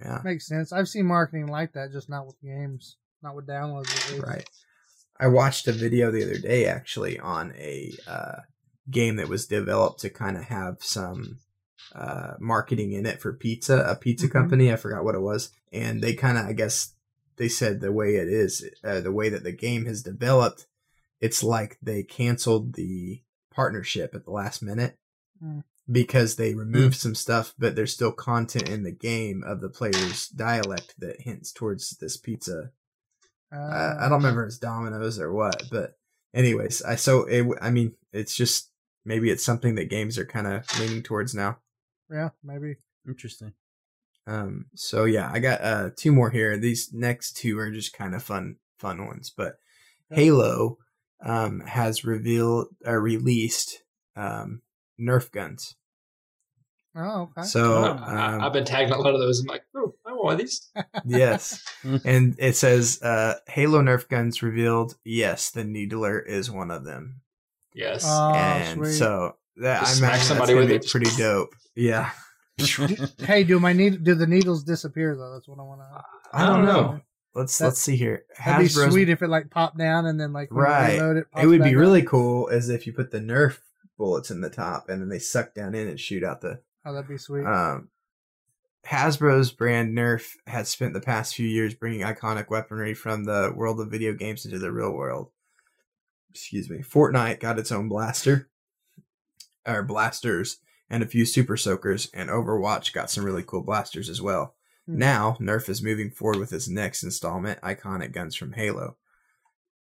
[0.00, 0.72] yeah, Makes sense.
[0.72, 4.18] I've seen marketing like that, just not with games, not with downloads.
[4.18, 4.48] at right.
[5.18, 8.40] I watched a video the other day actually on a uh,
[8.90, 11.38] game that was developed to kind of have some
[11.94, 14.32] uh, marketing in it for pizza, a pizza Mhm.
[14.32, 14.72] company.
[14.72, 16.94] I forgot what it was, and they kind of, I guess,
[17.36, 20.66] they said the way it is, uh, the way that the game has developed,
[21.20, 24.96] it's like they canceled the partnership at the last minute
[25.42, 25.64] Mm.
[25.90, 30.28] because they removed some stuff, but there's still content in the game of the player's
[30.28, 32.70] dialect that hints towards this pizza
[33.52, 35.96] uh, I don't remember it's Domino's or what, but
[36.32, 38.70] anyways, I so it, I mean, it's just
[39.04, 41.58] maybe it's something that games are kind of leaning towards now.
[42.10, 42.76] Yeah, maybe.
[43.06, 43.52] Interesting.
[44.26, 46.56] Um, so yeah, I got uh two more here.
[46.56, 49.30] These next two are just kind of fun, fun ones.
[49.30, 49.58] But
[50.10, 50.16] Yeah.
[50.16, 50.78] Halo
[51.24, 53.82] um has revealed or released
[54.16, 54.62] um
[55.00, 55.76] Nerf guns.
[56.96, 57.42] Oh, okay.
[57.46, 59.40] So I- um, I, have been tagging a lot of those.
[59.40, 60.70] I'm like, oh, I want one of these.
[61.04, 61.62] yes,
[62.04, 64.96] and it says uh Halo Nerf guns revealed.
[65.04, 67.20] Yes, the Needler is one of them.
[67.74, 68.04] Yes.
[68.06, 68.92] Oh, and sweet.
[68.98, 70.90] so that Just I smack imagine somebody that's with it.
[70.90, 71.50] pretty dope.
[71.76, 72.10] Yeah,
[73.26, 75.32] hey, do my need do the needles disappear though?
[75.34, 75.88] That's what I want to.
[75.88, 76.00] know.
[76.32, 76.72] I don't know.
[76.92, 77.00] know.
[77.34, 78.24] Let's That- let's see here.
[78.44, 80.94] That'd be Hasbro's- sweet if it like popped down and then like Right.
[81.00, 81.26] reload it.
[81.40, 81.80] It would back be up.
[81.80, 83.58] really cool as if you put the Nerf
[83.98, 86.60] bullets in the top and then they suck down in and shoot out the.
[86.86, 87.44] Oh, that'd be sweet.
[87.44, 87.88] Um,
[88.86, 93.80] Hasbro's brand Nerf has spent the past few years bringing iconic weaponry from the world
[93.80, 95.30] of video games into the real world.
[96.30, 96.78] Excuse me.
[96.80, 98.48] Fortnite got its own blaster,
[99.66, 100.58] or blasters,
[100.90, 104.54] and a few super soakers, and Overwatch got some really cool blasters as well.
[104.86, 104.98] Hmm.
[104.98, 108.96] Now, Nerf is moving forward with its next installment, iconic guns from Halo.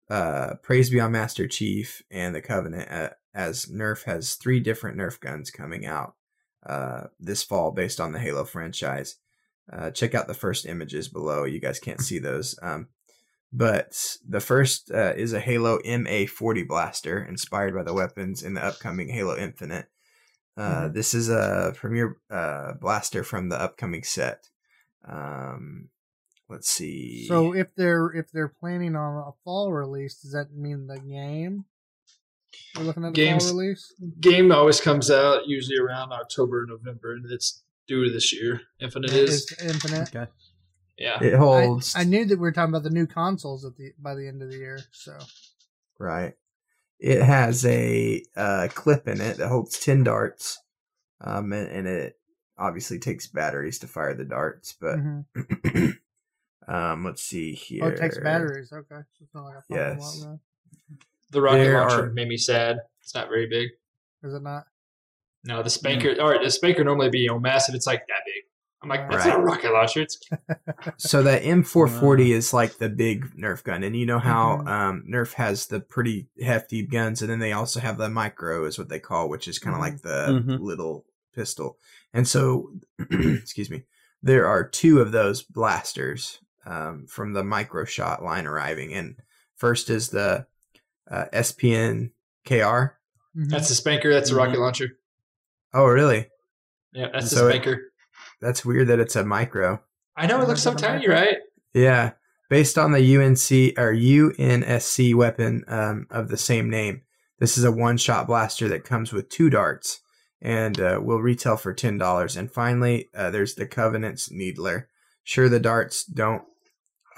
[0.08, 4.96] Uh, praise be on Master Chief and the Covenant, uh, as Nerf has three different
[4.96, 6.14] Nerf guns coming out
[6.64, 9.16] uh, this fall based on the Halo franchise.
[9.72, 11.44] Uh, check out the first images below.
[11.44, 12.56] You guys can't see those.
[12.62, 12.88] Um,
[13.52, 18.64] but the first uh, is a Halo MA40 blaster inspired by the weapons in the
[18.64, 19.86] upcoming Halo Infinite.
[20.56, 20.94] Uh, Mhm.
[20.94, 24.48] This is a premier uh, blaster from the upcoming set.
[25.06, 25.88] Um,
[26.48, 27.26] let's see.
[27.28, 31.64] So if they're if they're planning on a fall release, does that mean the game?
[32.76, 33.92] We're looking at a Games- fall release.
[34.20, 38.62] Game always comes out usually around October, November, and it's due this year.
[38.80, 39.50] Infinite is.
[39.52, 40.14] It's infinite.
[40.14, 40.30] Okay.
[40.98, 41.22] Yeah.
[41.22, 44.14] it holds I knew that we were talking about the new consoles at the by
[44.14, 44.80] the end of the year.
[44.92, 45.16] So
[45.98, 46.34] Right.
[46.98, 50.58] It has a uh, clip in it that holds 10 darts.
[51.20, 52.18] Um, and, and it
[52.58, 54.74] obviously takes batteries to fire the darts.
[54.80, 55.96] But Mhm.
[56.68, 57.84] um, let's see here.
[57.84, 58.72] oh, it takes batteries.
[58.72, 60.22] Okay, so it's not like a Yes.
[60.24, 60.40] long.
[61.32, 62.78] The rocket There launcher are- made me sad.
[63.02, 63.70] It's not very big.
[64.22, 64.66] Is it not?
[65.44, 66.20] No, the spanker.
[66.20, 67.74] All right, the spanker normally be you know massive.
[67.74, 68.15] It's like that big.
[68.86, 69.32] I'm like, that's Right.
[69.32, 70.02] not a rocket launcher.
[70.02, 70.18] It's
[70.96, 73.82] So that M440 is like the big Nerf gun.
[73.82, 74.68] And you know how Mhm.
[74.68, 77.20] um, Nerf has the pretty hefty guns.
[77.20, 79.80] And then they also have the micro, is what they call, which is kind of
[79.80, 80.60] like the Mhm.
[80.60, 81.78] little pistol.
[82.14, 82.72] And so,
[83.10, 83.84] excuse me,
[84.22, 88.92] there are two of those blasters um, from the micro shot line arriving.
[88.92, 89.16] And
[89.56, 90.46] first is the
[91.10, 92.10] uh, SPN
[92.44, 92.98] KR.
[93.36, 93.48] Mhm.
[93.50, 94.12] that's a spanker.
[94.12, 94.38] That's a Mhm.
[94.38, 94.88] rocket launcher.
[95.74, 96.28] Oh, really?
[96.92, 97.82] Yeah, that's So the it- spanker.
[98.40, 99.80] That's weird that it's a micro.
[100.16, 101.38] I know it looks so tiny, right?
[101.74, 102.12] Yeah,
[102.48, 107.02] based on the UNC or UNSC weapon um, of the same name.
[107.38, 110.00] This is a one-shot blaster that comes with two darts
[110.40, 112.36] and uh, will retail for ten dollars.
[112.36, 114.88] And finally, uh, there's the Covenant's Needler.
[115.24, 116.44] Sure, the darts don't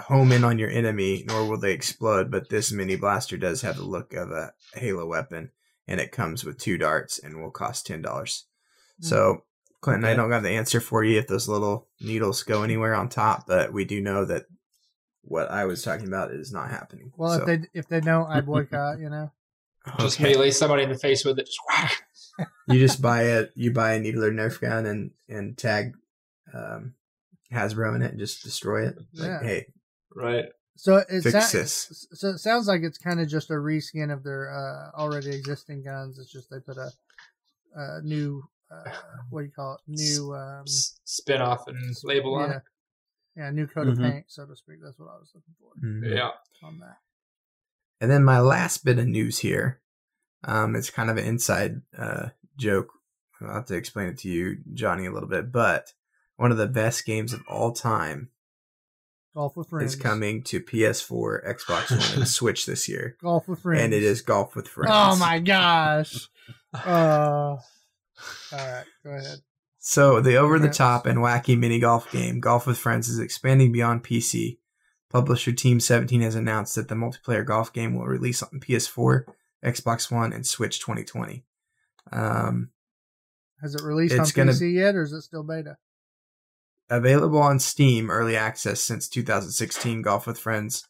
[0.01, 3.77] home in on your enemy, nor will they explode, but this mini blaster does have
[3.77, 5.51] the look of a Halo weapon,
[5.87, 8.47] and it comes with two darts and will cost ten dollars.
[9.01, 9.45] So,
[9.81, 13.09] Clinton, I don't got the answer for you if those little needles go anywhere on
[13.09, 14.47] top, but we do know that
[15.23, 17.13] what I was talking about is not happening.
[17.17, 18.99] Well, So- if they if they don't, I boycott.
[18.99, 19.33] You know.
[20.01, 20.33] Just Okay.
[20.33, 21.47] melee somebody in the face with it.
[21.47, 22.03] Just whack.
[22.69, 25.93] you just buy a you buy a needler Nerf gun and and tag
[26.53, 26.95] um,
[27.53, 28.97] Hasbro in it and just destroy it.
[29.15, 29.43] Like, Yeah.
[29.43, 29.67] hey,
[30.15, 30.47] Right.
[30.77, 32.07] So it fix sa- this.
[32.13, 35.83] So it sounds like it's kind of just a reskin of their uh, already existing
[35.85, 36.19] guns.
[36.19, 36.91] It's just they put a,
[37.75, 38.91] a new uh,
[39.31, 39.81] what do you call it?
[39.87, 42.63] New um, spin off and label on yeah, it.
[43.37, 43.93] yeah, new coat Mhm.
[43.93, 44.77] of paint, so to speak.
[44.83, 46.17] That's what I was looking for Mhm.
[46.17, 46.31] Yeah.
[46.63, 46.99] on that.
[48.01, 49.81] And then my last bit of news here.
[50.45, 52.93] Um, it's kind of an inside uh, joke.
[53.41, 55.51] I'll have to explain it to you, Johnny, a little bit.
[55.51, 55.93] But
[56.37, 58.31] one of the best games of all time
[59.35, 63.61] Golf with friends is coming to PS4, Xbox One, and Switch this year, Golf with
[63.61, 64.91] friends, and it is Golf with Friends.
[64.93, 66.29] Oh my gosh!
[66.75, 67.57] uh,
[68.53, 69.39] all right, go ahead.
[69.79, 74.59] So the over-the-top and wacky mini golf game, Golf with Friends, is expanding beyond PC
[75.11, 79.25] Publisher Team 17 has announced that the multiplayer golf game will release on PS4,
[79.65, 81.45] Xbox One, and Switch 2020.
[82.13, 82.71] Um,
[83.63, 85.77] Has it released on PC yet, or is it still beta?
[86.91, 90.01] available on Steam early access since 2016.
[90.03, 90.87] Golf with Friends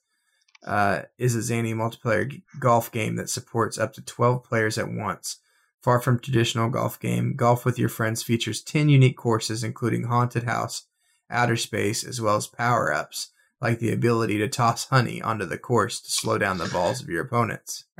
[0.65, 4.93] uh, is a zany multiplayer g- golf game that supports up to 12 players at
[4.93, 5.39] once.
[5.83, 10.45] Far from traditional golf game, Golf with Your Friends features 10 unique courses, including Haunted
[10.45, 10.87] House,
[11.31, 15.59] Outer Space, as well as power ups like the ability to toss honey onto the
[15.59, 17.85] course to slow down the balls of your opponents.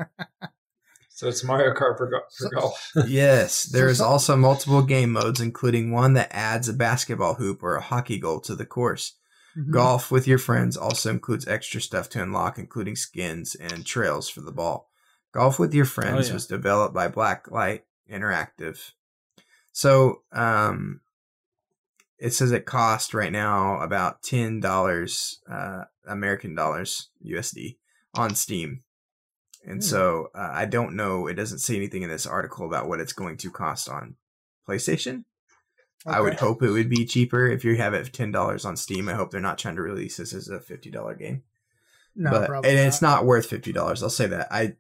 [1.11, 2.91] So it's Mario Kart for, go- for So- golf.
[3.09, 7.75] Yes, there is also multiple game modes, including one that adds a basketball hoop or
[7.75, 9.15] a hockey goal to the course.
[9.59, 9.73] Mhm.
[9.73, 14.43] Golf with your friends also includes extra stuff to unlock, including skins and trails for
[14.43, 14.88] the ball.
[15.33, 16.35] Golf with your friends yeah.
[16.35, 18.93] was developed by Blacklight Interactive.
[19.73, 21.01] So, um,
[22.19, 27.77] it says it costs right now about ten dollars uh, American dollars USD
[28.15, 28.83] on Steam,
[29.65, 29.81] and Hmm.
[29.87, 31.27] so uh, I don't know.
[31.29, 34.17] It doesn't say anything in this article about what it's going to cost on
[34.69, 35.25] PlayStation.
[36.07, 39.09] I would hope it would be cheaper if you have it ten dollars on Steam.
[39.09, 41.43] I hope they're not trying to release this as a fifty dollar game.
[42.17, 44.03] No, but and it's not worth fifty dollars.
[44.03, 44.49] I'll say that.
[44.51, 44.77] I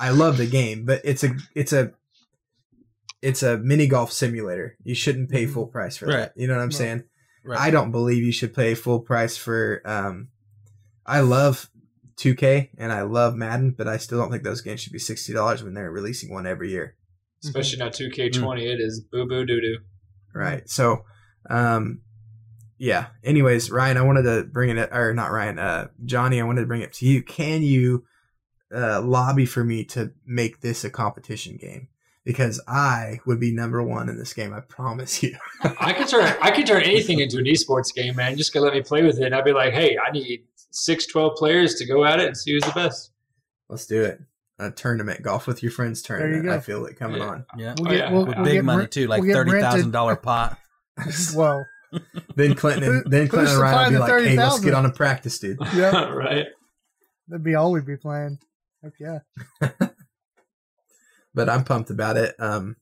[0.00, 1.92] I love the game, but it's a it's a
[3.22, 4.76] it's a mini golf simulator.
[4.82, 6.16] You shouldn't pay full price for Right.
[6.16, 6.32] that.
[6.36, 6.74] You know what I'm Right.
[6.74, 7.04] saying?
[7.44, 7.60] Right.
[7.60, 9.82] I don't believe you should pay full price for.
[9.84, 10.28] Um,
[11.06, 11.70] I love
[12.16, 15.32] 2K and I love Madden, but I still don't think those games should be sixty
[15.32, 16.96] dollars when they're releasing one every year.
[17.44, 19.78] Especially now 2K20, it is boo boo doo doo.
[20.34, 20.68] Right.
[20.68, 21.04] So,
[21.48, 22.02] um,
[22.78, 23.08] yeah.
[23.24, 26.62] Anyways, Ryan, I wanted to bring it, up or not Ryan, uh, Johnny, I wanted
[26.62, 27.22] to bring it to you.
[27.22, 28.04] Can you
[28.74, 31.88] uh, lobby for me to make this a competition game?
[32.24, 34.52] Because I would be number one in this game.
[34.52, 35.36] I promise you.
[35.62, 38.36] I can turn I can turn anything into an esports game, man.
[38.36, 39.24] Just gonna let me play with it.
[39.24, 42.36] And I'd be like, hey, I need six, 12 players to go at it and
[42.36, 43.10] see who's the best.
[43.68, 44.20] Let's do it.
[44.58, 46.44] A tournament, golf with your friends you tournament.
[46.44, 46.54] go.
[46.54, 47.28] I feel it coming Yeah.
[47.28, 47.46] on.
[47.56, 47.74] yeah.
[47.78, 48.12] We'll Oh, yeah.
[48.12, 50.16] we'll, With we'll big get money too, like we'll get thirty Brent to- thousand dollar
[50.16, 50.58] pot.
[51.32, 51.62] Whoa.
[52.36, 54.74] Then Clinton, and, then Clinton and Ryan will be supplying the like, "Hey, let's get
[54.74, 56.46] on a practice, dude." Yeah, right?
[57.28, 58.38] that'd be all we'd be playing.
[58.82, 59.18] Heck yeah.
[61.34, 62.34] but I'm pumped about it.
[62.38, 62.76] Um,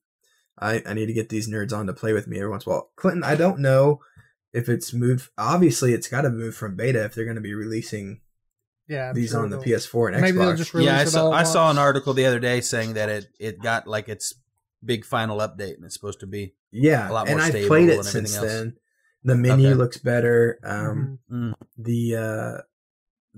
[0.58, 2.72] I, I need to get these nerds on to play with me every once in
[2.72, 2.90] a while.
[2.96, 4.00] Clinton, I don't know
[4.52, 5.28] if it's moved.
[5.38, 8.20] Obviously, it's got to move from beta if they're going to be releasing
[8.88, 9.10] Yeah.
[9.10, 10.56] I'm these sure on the PS4 and Maybe they'll Xbox.
[10.56, 13.26] just release Yeah, I saw I saw an article the other day saying that it
[13.38, 14.34] it got like its
[14.84, 17.68] big final update and it's supposed to be yeah, a lot and more I've stable
[17.68, 18.46] played it and since else.
[18.46, 18.76] then.
[19.24, 19.74] The menu Okay.
[19.74, 20.58] looks better.
[20.64, 21.54] Um, Mhm.
[21.76, 22.62] the uh,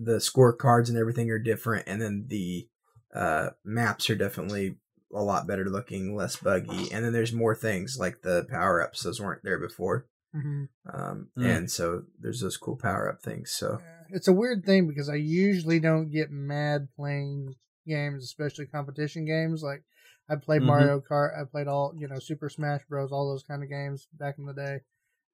[0.03, 2.69] the scorecards and everything are different, and then the
[3.15, 4.77] uh, maps are definitely
[5.13, 9.03] a lot better looking, less buggy, and then there's more things like the power ups;
[9.03, 10.07] those weren't there before.
[10.35, 10.69] Mhm.
[10.93, 11.45] Um, Mm.
[11.45, 13.51] And so there's those cool power up things.
[13.51, 13.81] So
[14.13, 17.55] It's a weird thing because I usually don't get mad playing
[17.87, 19.63] games, especially competition games.
[19.63, 19.85] Like
[20.29, 20.67] I played Mhm.
[20.67, 24.09] Mario Kart, I played all you know Super Smash Bros, all those kind of games
[24.15, 24.81] back in the day,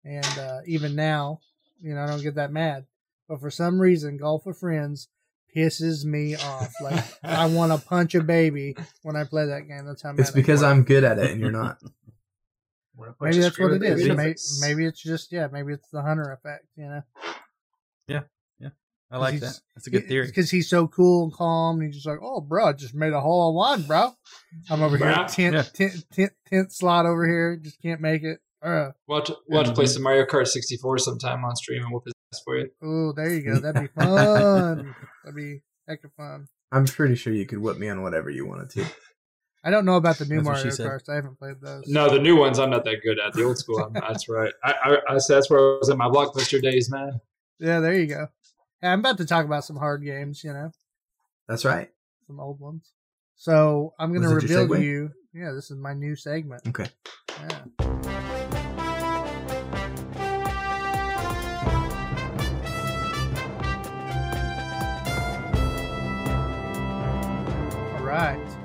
[0.05, 1.41] and uh, even now,
[1.81, 2.87] you know, I don't get that mad.
[3.29, 5.09] But for some reason, golf with friends
[5.55, 6.73] pisses me off.
[6.83, 9.85] Like I want to punch a baby when I play that game.
[9.87, 10.69] That's how mad it's because get.
[10.71, 11.79] I'm good at it and you're not.
[13.21, 14.07] Maybe that's what it is.
[14.09, 14.15] Maybe
[14.61, 15.49] Maybe, it's- just yeah.
[15.53, 16.67] Maybe it's the hunter effect.
[16.77, 17.03] You know.
[18.09, 18.21] Yeah.
[19.09, 19.61] I like that.
[19.77, 20.27] That's a good theory.
[20.27, 21.77] Because he's so cool and calm.
[21.79, 24.11] And he's just like, oh, bro, I just made a hole in one, bro.
[24.69, 25.33] I'm over here, Bruh.
[25.33, 25.63] tent, Yeah.
[25.63, 27.55] tent, tent, tent slot over here.
[27.55, 28.41] Just can't make it.
[28.61, 29.89] Uh, We'll have, to, we'll have to play Mhm.
[29.91, 32.71] some Mario Kart 64 sometime on stream and whoop his ass for you.
[32.83, 33.59] oh, there you go.
[33.61, 34.95] That'd be fun.
[35.25, 36.49] That'd be heck of fun.
[36.73, 38.87] I'm pretty sure you could whip me on whatever you wanted to.
[39.65, 40.87] I don't know about the new That's Mario she said.
[40.87, 41.09] Karts.
[41.09, 41.89] I haven't played those.
[41.89, 43.33] No, the new ones I'm not that good at.
[43.33, 44.53] The old school, I'm, that's right.
[44.63, 47.21] I, I, I said that's where I was at my blockbuster days, man.
[47.59, 48.29] Yeah, there you go.
[48.83, 50.71] Yeah, I'm about to talk about some hard games, you know,
[51.49, 51.91] That's right.
[52.27, 52.93] some old ones.
[53.35, 55.11] So I'm going to Was reveal to you.
[55.35, 56.63] Yeah, this is my new segment.
[56.69, 56.87] Okay.
[57.41, 58.23] Yeah.
[68.07, 68.57] Right.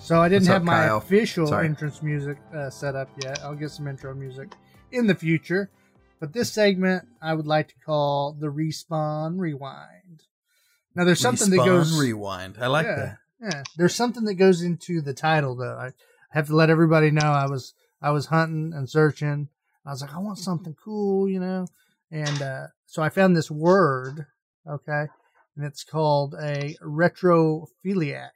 [0.00, 0.96] So I didn't What's up, have my Kyle?
[0.96, 1.66] official Sorry.
[1.66, 3.40] entrance music uh, set up yet.
[3.44, 4.54] I'll get some intro music
[4.90, 5.70] in the future.
[6.18, 10.22] But this segment I would like to call the Respawn Rewind.
[10.94, 12.56] Now there's something that goes rewind.
[12.60, 13.18] I like yeah, that.
[13.40, 15.76] Yeah, there's something that goes into the title though.
[15.78, 15.92] I
[16.30, 19.48] have to let everybody know I was I was hunting and searching.
[19.86, 21.66] I was like, I want something cool, you know,
[22.10, 24.26] and uh, so I found this word,
[24.68, 25.06] okay,
[25.56, 28.30] and it's called a retrophiliac.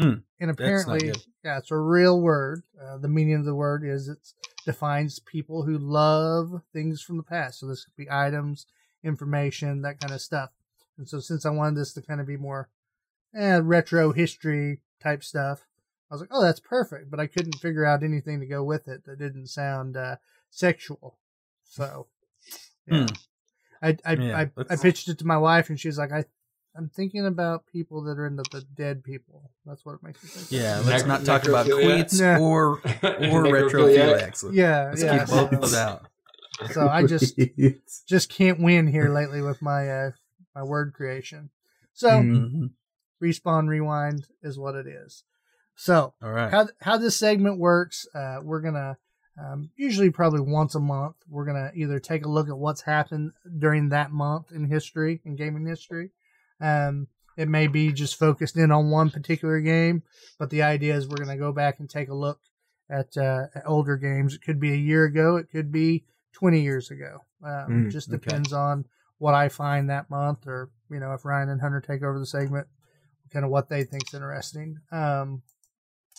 [0.00, 1.12] Hmm, and apparently,
[1.44, 2.62] yeah, it's a real word.
[2.80, 4.18] Uh, the meaning of the word is it
[4.64, 7.60] defines people who love things from the past.
[7.60, 8.66] So this could be items,
[9.04, 10.50] information, that kind of stuff.
[10.98, 12.68] And so since I wanted this to kind of be more
[13.34, 15.66] eh, retro history type stuff,
[16.10, 17.10] I was like, oh, that's perfect.
[17.10, 20.16] But I couldn't figure out anything to go with it that didn't sound uh,
[20.50, 21.18] sexual.
[21.64, 22.06] So,
[22.86, 23.06] yeah.
[23.06, 23.14] Hmm.
[23.82, 26.24] I I, Yeah, I, I pitched it to my wife, and she's like, I.
[26.76, 29.50] I'm thinking about people that are into the dead people.
[29.66, 30.46] That's what it makes me think.
[30.46, 30.52] of.
[30.52, 31.84] Yeah, let's Nec- not talk about necrophilia?
[32.08, 33.70] queens or or Necrophiliac.
[33.70, 34.50] retrophiliacs.
[34.54, 35.18] yeah, Let's yeah.
[35.18, 36.06] keep both of So, those out.
[36.72, 37.38] so I just
[38.06, 40.10] just can't win here lately with my uh,
[40.54, 41.50] my word creation.
[41.92, 42.52] So Mm.
[42.52, 42.70] Mhm.
[43.22, 45.24] respawn rewind is what it is.
[45.74, 46.50] So All right.
[46.50, 48.96] how how this segment works, uh, we're gonna
[49.42, 53.32] um, usually probably once a month we're gonna either take a look at what's happened
[53.58, 56.10] during that month in history in gaming history.
[56.60, 60.02] Um, it may be just focused in on one particular game,
[60.38, 62.40] but the idea is we're gonna go back and take a look
[62.90, 64.34] at, uh, at older games.
[64.34, 67.24] It could be a year ago, it could be twenty years ago.
[67.42, 68.18] Um, Mm, just okay.
[68.18, 68.84] depends on
[69.18, 72.26] what I find that month, or you know if Ryan and Hunter take over the
[72.26, 72.66] segment,
[73.32, 74.78] kind of what they think's interesting.
[74.90, 75.42] Um,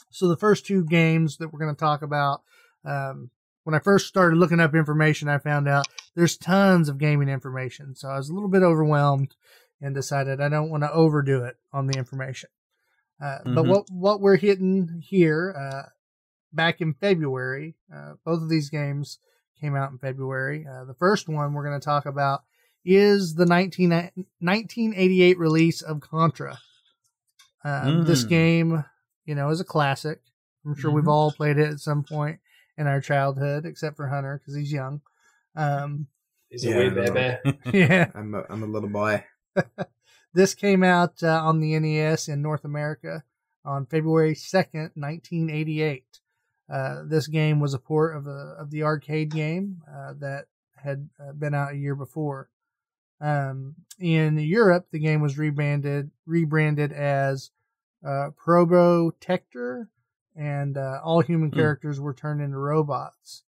[0.10, 2.42] so the first two games that we're going to talk about,
[2.86, 3.30] um,
[3.64, 7.96] when I first started looking up information, I found out there's tons of gaming information.
[7.96, 9.36] So I was a little bit overwhelmed
[9.82, 12.50] and decided I don't want to overdo it on the information.
[13.20, 13.68] Uh, But Mhm.
[13.68, 15.90] what what we're hitting here, uh,
[16.54, 19.20] back in February, uh, both of these games
[19.60, 20.66] came out in February.
[20.68, 22.44] Uh, the first one we're going to talk about
[22.84, 23.90] is the 19,
[24.40, 26.58] 1988 release of Contra.
[27.64, 28.30] Um, This Mm.
[28.30, 28.86] game,
[29.26, 30.22] you know, is a classic.
[30.66, 31.12] I'm sure we've Mhm.
[31.12, 32.40] all played it at some point
[32.78, 35.02] in our childhood, except for Hunter because he's young.
[35.56, 36.08] Um,
[36.50, 37.14] He's a wee I know.
[37.14, 37.38] baby.
[37.74, 39.24] yeah, I'm a, I'm a little boy.
[40.34, 43.24] this came out uh, on the NES in North America
[43.66, 46.20] on February 2nd, 1988.
[46.70, 50.46] Uh, this game was a port of, a, of the arcade game uh, that
[50.78, 52.50] had uh, been out a year before.
[53.20, 57.52] Um, in Europe, the game was rebranded rebranded as
[58.04, 59.88] uh, Probotector,
[60.36, 61.56] and uh, all human Hmm.
[61.58, 63.44] characters were turned into robots.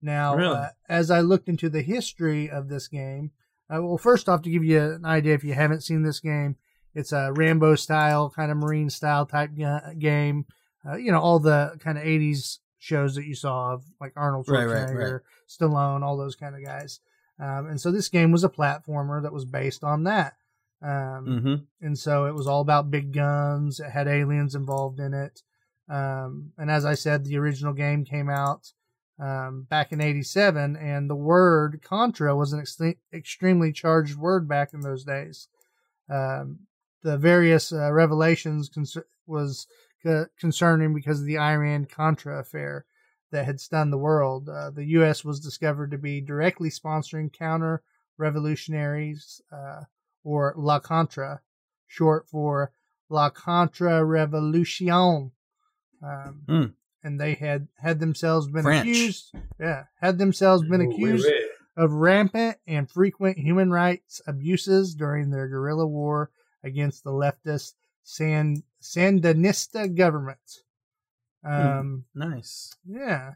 [0.00, 0.56] Now, Really?
[0.56, 3.32] uh, as I looked into the history of this game,
[3.70, 6.56] uh, well, first off, to give you an idea, if you haven't seen this game,
[6.94, 10.46] it's a Rambo style, kind of Marine style type ga- game.
[10.88, 14.48] Uh, you know, all the kind of 80s shows that you saw of like Arnold
[14.48, 17.00] Right, Schwarzenegger, right, Stallone, all those kind of guys.
[17.40, 20.34] Um, and so this game was a platformer that was based on that.
[20.80, 21.54] Um, hmm
[21.84, 23.80] and so it was all about big guns.
[23.80, 25.42] It had aliens involved in it.
[25.88, 28.72] Um, and as I said, the original game came out
[29.18, 32.80] um, back in '87, and the word Contra was an ex-
[33.12, 35.48] extremely charged word back in those days.
[36.08, 36.60] Um,
[37.02, 38.70] the various uh, revelations
[39.26, 39.66] was
[40.02, 42.86] co- concerning because of the Iran Contra affair
[43.30, 44.48] that had stunned the world.
[44.48, 45.24] Uh, the U.S.
[45.24, 47.82] was discovered to be directly sponsoring counter
[48.16, 49.40] revolutionaries.
[49.52, 49.82] Uh,
[50.24, 51.40] or La Contra,
[51.86, 52.72] short for
[53.08, 54.90] La Contra Revolution.
[54.90, 56.64] Um, Hmm.
[57.08, 58.86] And they had had themselves been French.
[58.86, 61.50] accused, yeah, had themselves been Wee accused wee.
[61.74, 66.30] of rampant and frequent human rights abuses during their guerrilla war
[66.62, 70.38] against the leftist San Sandinista government.
[71.42, 72.74] Um, Nice.
[72.84, 73.32] yeah.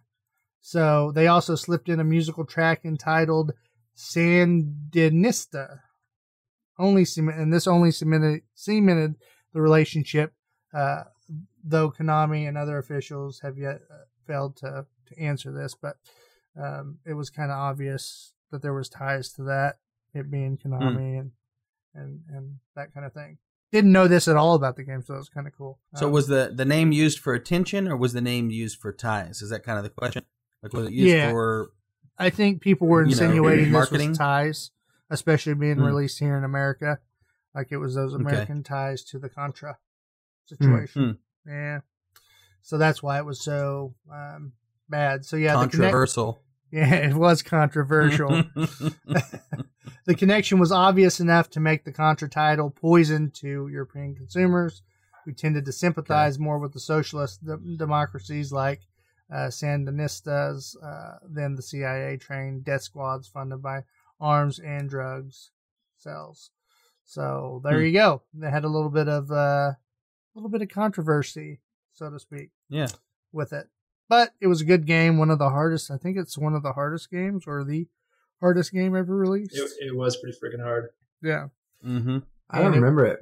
[0.60, 3.52] So they also slipped in a musical track entitled
[3.96, 5.78] Sandinista.
[6.78, 9.14] Only cement, and this only cemented cemented
[9.54, 10.34] the relationship.
[10.74, 11.04] Uh,
[11.62, 15.96] though Konami and other officials have yet uh, failed to to answer this, but
[16.60, 19.78] um, it was kind of obvious that there was ties to that,
[20.14, 21.32] it being Konami and
[21.94, 23.38] and and that kind of thing.
[23.70, 25.78] Didn't know this at all about the game, so it was kind of cool.
[25.94, 28.92] So Um, was the the name used for attention, or was the name used for
[28.92, 29.40] ties?
[29.42, 30.24] Is that kind of the question?
[30.62, 31.30] Like was it used Yeah.
[31.30, 31.70] for?
[32.18, 34.10] I think people were you know, insinuating this marketing?
[34.10, 34.70] was ties,
[35.10, 35.84] especially being Hmm.
[35.84, 37.00] released here in America.
[37.54, 38.22] Like it was those Okay.
[38.22, 39.78] American ties to the Contra
[40.46, 41.02] situation.
[41.02, 41.10] Hmm.
[41.46, 41.80] Yeah.
[42.62, 44.52] So that's why it was so um,
[44.88, 45.24] bad.
[45.24, 46.42] So yeah, the connect- Controversial.
[46.70, 48.28] yeah, it was controversial.
[50.06, 54.82] the connection was obvious enough to make the Contra title poison to European consumers
[55.24, 58.80] who tended to sympathize more with the socialist d- democracies like
[59.32, 63.84] uh, Sandinistas uh, than the CIA trained death squads funded by
[64.20, 65.50] arms and drugs
[65.98, 66.50] cells.
[67.04, 67.84] So there Hmm.
[67.86, 68.22] you go.
[68.34, 69.72] They had a little bit of uh,
[70.34, 71.60] little bit of controversy,
[71.92, 72.88] so to speak yeah.
[73.32, 73.68] with it.
[74.08, 75.90] But it was a good game, one of the hardest.
[75.90, 77.86] I think it's one of the hardest games or the
[78.40, 79.56] hardest game ever released.
[79.56, 80.88] It, it was pretty freaking hard.
[81.22, 81.48] yeah.
[81.84, 82.18] Mm-hmm.
[82.50, 83.20] I don't And remember it.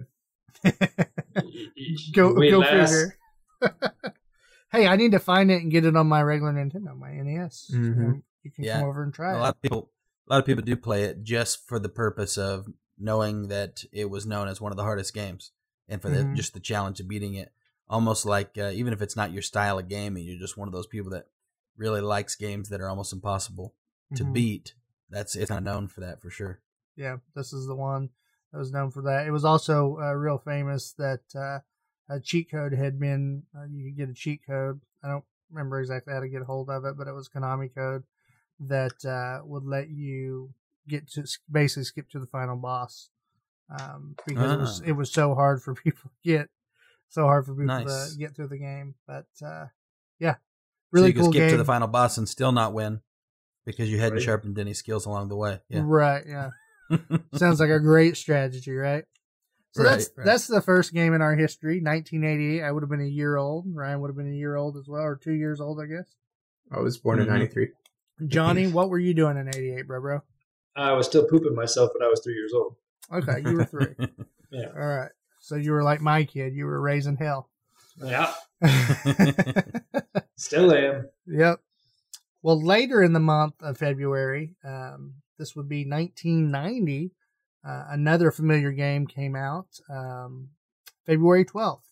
[2.12, 3.16] go Wait, go last- figure.
[4.72, 7.70] hey, I need to find it and get it on my regular Nintendo, my NES.
[7.72, 7.96] Mhm.
[7.98, 8.80] And you can Yeah.
[8.80, 9.40] come over and try A it.
[9.40, 9.90] lot of people,
[10.28, 12.66] a lot of people do play it just for the purpose of
[12.98, 15.52] knowing that it was known as one of the hardest games,
[15.90, 16.34] and for the, Mhm.
[16.34, 17.52] just the challenge of beating it.
[17.88, 20.68] Almost like uh, even if it's not your style of game, and you're just one
[20.68, 21.26] of those people that
[21.76, 23.74] really likes games that are almost impossible
[24.14, 24.32] to Mhm.
[24.32, 24.74] beat.
[25.10, 26.60] That's it's not known for that for sure.
[26.94, 28.10] Yeah, this is the one
[28.52, 29.26] that was known for that.
[29.26, 31.60] It was also uh, real famous that uh,
[32.08, 33.42] a cheat code had been.
[33.56, 34.80] Uh, you could get a cheat code.
[35.02, 37.74] I don't remember exactly how to get a hold of it, but it was Konami
[37.74, 38.04] code
[38.60, 40.54] that uh, would let you
[40.86, 43.10] get to basically skip to the final boss
[43.78, 44.88] um, because it was Ah.
[44.88, 46.48] it was so hard for people to get,
[47.08, 48.12] so hard for people Nice.
[48.12, 48.94] to get through the game.
[49.06, 49.66] But uh,
[50.18, 50.38] yeah, so
[50.92, 51.50] really you can cool skip game.
[51.50, 53.00] to the final boss and still not win
[53.66, 54.22] because you hadn't Right.
[54.24, 55.60] sharpened any skills along the way.
[55.68, 55.82] Yeah.
[55.84, 56.24] Right.
[56.26, 56.50] Yeah.
[57.34, 59.04] Sounds like a great strategy, right?
[59.72, 60.24] So Right, that's right.
[60.24, 62.62] that's the first game in our history, 1988.
[62.64, 63.66] I would have been a year old.
[63.72, 66.16] Ryan would have been a year old as well, or two years old, I guess.
[66.72, 67.30] I was born in Mhm.
[67.30, 67.68] '93.
[68.26, 70.20] Johnny, what were you doing in '88, bro, bro?
[70.74, 72.74] I was still pooping myself when I was three years old.
[73.12, 73.94] Okay, you were three.
[74.52, 74.66] Yeah.
[74.74, 75.12] All right.
[75.38, 76.54] So you were like my kid.
[76.56, 77.48] You were raising hell.
[78.02, 78.32] Yeah,
[80.36, 81.08] still am.
[81.26, 81.60] Yep.
[82.42, 87.12] Well, later in the month of February, um, this would be 1990.
[87.64, 90.48] Uh, another familiar game came out um,
[91.06, 91.84] February 12th,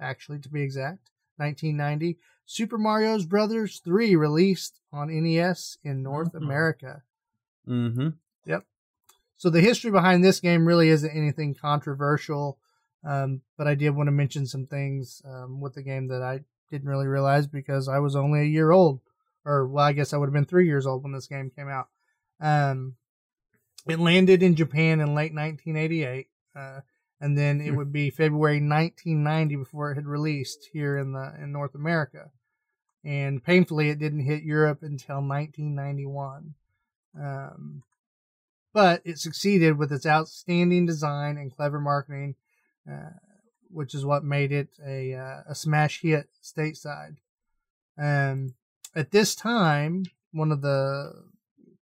[0.00, 1.10] actually, to be exact.
[1.38, 2.16] 1990.
[2.46, 6.42] Super Mario's Brothers 3 released on NES in North Mhm.
[6.42, 7.02] America.
[7.68, 8.08] mm-hmm.
[9.36, 12.58] So the history behind this game really isn't anything controversial,
[13.04, 16.40] um, but I did want to mention some things um, with the game that I
[16.70, 19.00] didn't really realize because I was only a year old,
[19.44, 21.68] or well, I guess I would have been three years old when this game came
[21.68, 21.88] out.
[22.40, 22.96] Um,
[23.86, 26.80] it landed in Japan in late 1988, uh,
[27.20, 27.76] and then it Hmm.
[27.76, 32.30] would be February 1990 before it had released here in the in North America,
[33.04, 36.54] and painfully, it didn't hit Europe until 1991.
[37.18, 37.82] Um,
[38.76, 42.34] but it succeeded with its outstanding design and clever marketing,
[42.86, 43.08] uh,
[43.70, 47.16] which is what made it a uh, a smash hit stateside.
[47.96, 48.52] Um,
[48.94, 51.24] at this time, one of the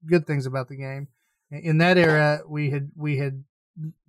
[0.04, 1.08] good things about the game
[1.50, 3.42] in that era, we had we had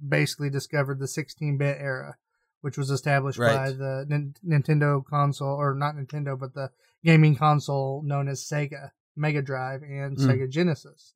[0.06, 2.18] basically discovered the 16-bit era,
[2.60, 6.70] which was established by the Nin- Nintendo console, or not Nintendo, but the
[7.06, 10.26] gaming console known as Sega Mega Drive and Mm.
[10.28, 11.14] Sega Genesis.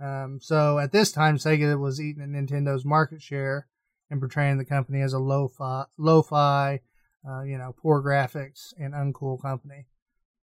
[0.00, 3.66] Um, so at this time, Sega was eating at Nintendo's market share
[4.10, 6.80] and portraying the company as a lo-fi, lo-fi,
[7.28, 9.86] uh, you know, poor graphics and uncool company.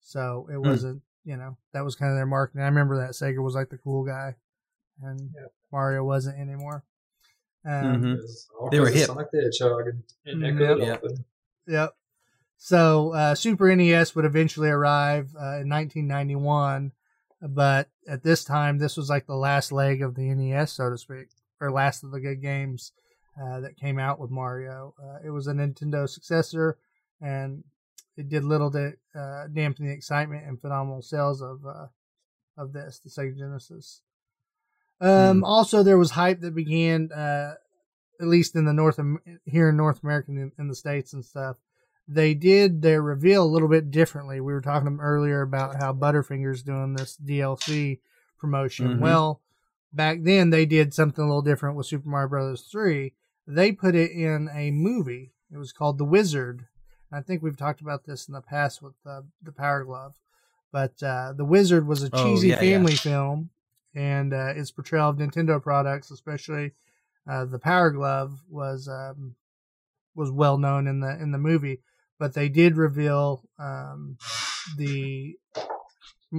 [0.02, 2.62] So it wasn't, you know, that was kind of their marketing.
[2.64, 4.36] I remember that Sega was like the cool guy,
[5.02, 5.48] and Yeah.
[5.72, 6.84] Mario wasn't anymore.
[7.66, 7.72] Um,
[8.02, 8.14] Mhm.
[8.16, 9.08] It was all They were hip.
[9.08, 11.02] Sonic the Hedgehog and, and Mm, Ecco yep.
[11.04, 11.14] Yep.
[11.68, 11.96] Yep.
[12.58, 16.92] So uh, Super NES would eventually arrive uh, in 1991,
[17.42, 20.98] but at this time, this was like the last leg of the NES, so to
[20.98, 21.28] speak,
[21.62, 22.92] or last of the good games
[23.42, 24.94] uh, that came out with Mario.
[25.02, 26.78] Uh, it was a Nintendo successor,
[27.22, 27.64] and
[28.18, 31.88] it did little to uh, dampen the excitement and phenomenal sales of uh,
[32.58, 34.02] of this, the Sega Genesis.
[35.00, 37.54] Um, Also, there was hype that began, uh,
[38.20, 39.00] at least in the North
[39.46, 41.56] here in North America, in, in the states and stuff.
[42.12, 44.42] They did their reveal a little bit differently.
[44.42, 48.00] We were talking earlier about how Butterfingers doing this DLC
[48.40, 48.96] promotion.
[48.98, 49.00] Mhm.
[49.00, 49.42] Well,
[49.94, 53.14] back then they did something a little different with Super Mario Brothers 3.
[53.46, 55.34] They put it in a movie.
[55.52, 56.66] It was called The Wizard.
[57.12, 60.16] I think we've talked about this in the past with uh, the Power Glove.
[60.72, 62.76] But uh, The Wizard was a Oh, cheesy yeah, yeah.
[62.78, 63.50] family film,
[63.96, 66.74] and uh, its portrayal of Nintendo products, especially
[67.28, 69.36] uh, the Power Glove, was um,
[70.16, 71.82] was well known in the in the movie.
[72.20, 74.18] But they did reveal um,
[74.78, 75.38] the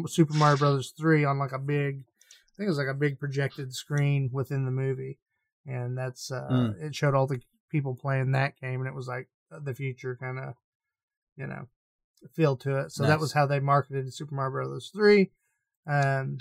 [0.07, 3.18] Super Mario Brothers three on like a big, I think it was like a big
[3.18, 5.18] projected screen within the movie,
[5.66, 6.83] and that's uh, Mm.
[6.83, 10.39] it showed all the people playing that game, and it was like the future kind
[10.39, 10.55] of,
[11.37, 11.66] you know,
[12.35, 12.93] feel to it.
[12.93, 15.31] So that was how they marketed Super Mario Brothers three.
[15.87, 16.39] Um,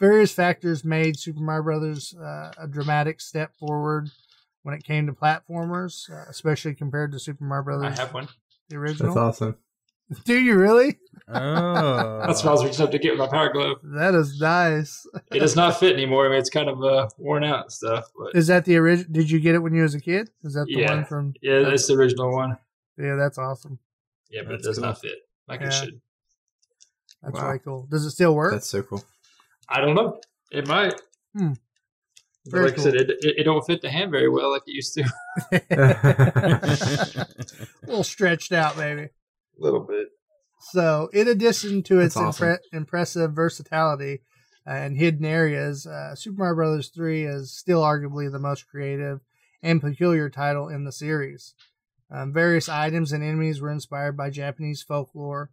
[0.00, 4.10] various factors made Super Mario Brothers uh, a dramatic step forward
[4.62, 7.98] when it came to platformers, uh, especially compared to Super Mario Brothers.
[7.98, 8.28] I have one.
[8.72, 9.56] The That's awesome.
[10.24, 10.98] Do you really?
[11.28, 13.78] Oh, That's what I was reaching up to get with my Power Glove.
[13.82, 15.06] That is nice.
[15.30, 16.26] It does not fit anymore.
[16.26, 18.10] I mean, it's kind of uh, worn out and stuff.
[18.18, 19.10] But Is that the original?
[19.12, 20.28] Did you get it when you was a kid?
[20.42, 20.94] Is that the Yeah.
[20.94, 21.34] one from?
[21.40, 22.58] yeah, it's the original one.
[22.98, 23.78] Yeah, that's awesome.
[24.30, 24.86] Yeah, but That's it does cool.
[24.86, 25.14] not fit
[25.48, 25.68] like Yeah.
[25.68, 26.00] it should.
[27.22, 27.46] That's Wow.
[27.46, 27.86] really cool.
[27.90, 28.52] Does it still work?
[28.52, 29.02] That's so cool.
[29.68, 30.20] I don't know.
[30.50, 31.00] It might.
[31.36, 31.52] Hmm.
[32.44, 34.62] But Very like I said, it, it, it don't fit the hand very well like
[34.66, 35.04] it used to.
[37.22, 39.02] a little stretched out, maybe.
[39.02, 39.10] A
[39.58, 40.08] little bit.
[40.72, 42.48] So, in addition to its awesome.
[42.48, 44.20] impre- impressive versatility,
[44.64, 49.20] and hidden areas, uh, Super Mario Brothers 3 is still arguably the most creative
[49.62, 51.54] and peculiar title in the series.
[52.10, 55.50] Um, various items and enemies were inspired by Japanese folklore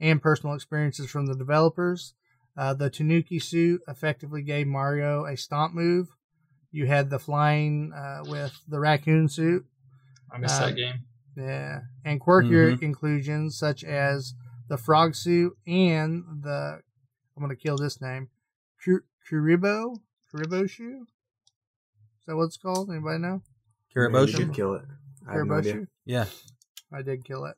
[0.00, 2.14] and personal experiences from the developers.
[2.56, 6.08] Uh, the Tanuki suit effectively gave Mario a stomp move.
[6.76, 9.64] You had the flying uh, with the raccoon suit.
[10.30, 11.04] I missed Um, that game.
[11.34, 12.82] Yeah, and quirkier Mhm.
[12.82, 14.34] inclusions such as
[14.68, 16.82] the frog suit and the
[17.34, 18.28] I'm gonna kill this name,
[18.82, 21.06] Kur- Kuribo Kuribo shoe.
[22.20, 22.90] Is that what it's called?
[22.90, 23.42] Anybody know?
[23.94, 24.36] You Kiriboshu.
[24.36, 24.84] did kill it.
[25.26, 25.86] I have no Kuribo shoe.
[26.04, 26.26] Yeah.
[26.92, 27.56] I did kill it.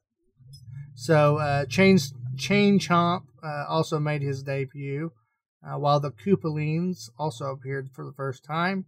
[0.94, 1.98] So uh, Chain
[2.36, 5.10] Chain Chomp uh, also made his debut,
[5.64, 8.86] uh, while the Koopalings also appeared for the first time.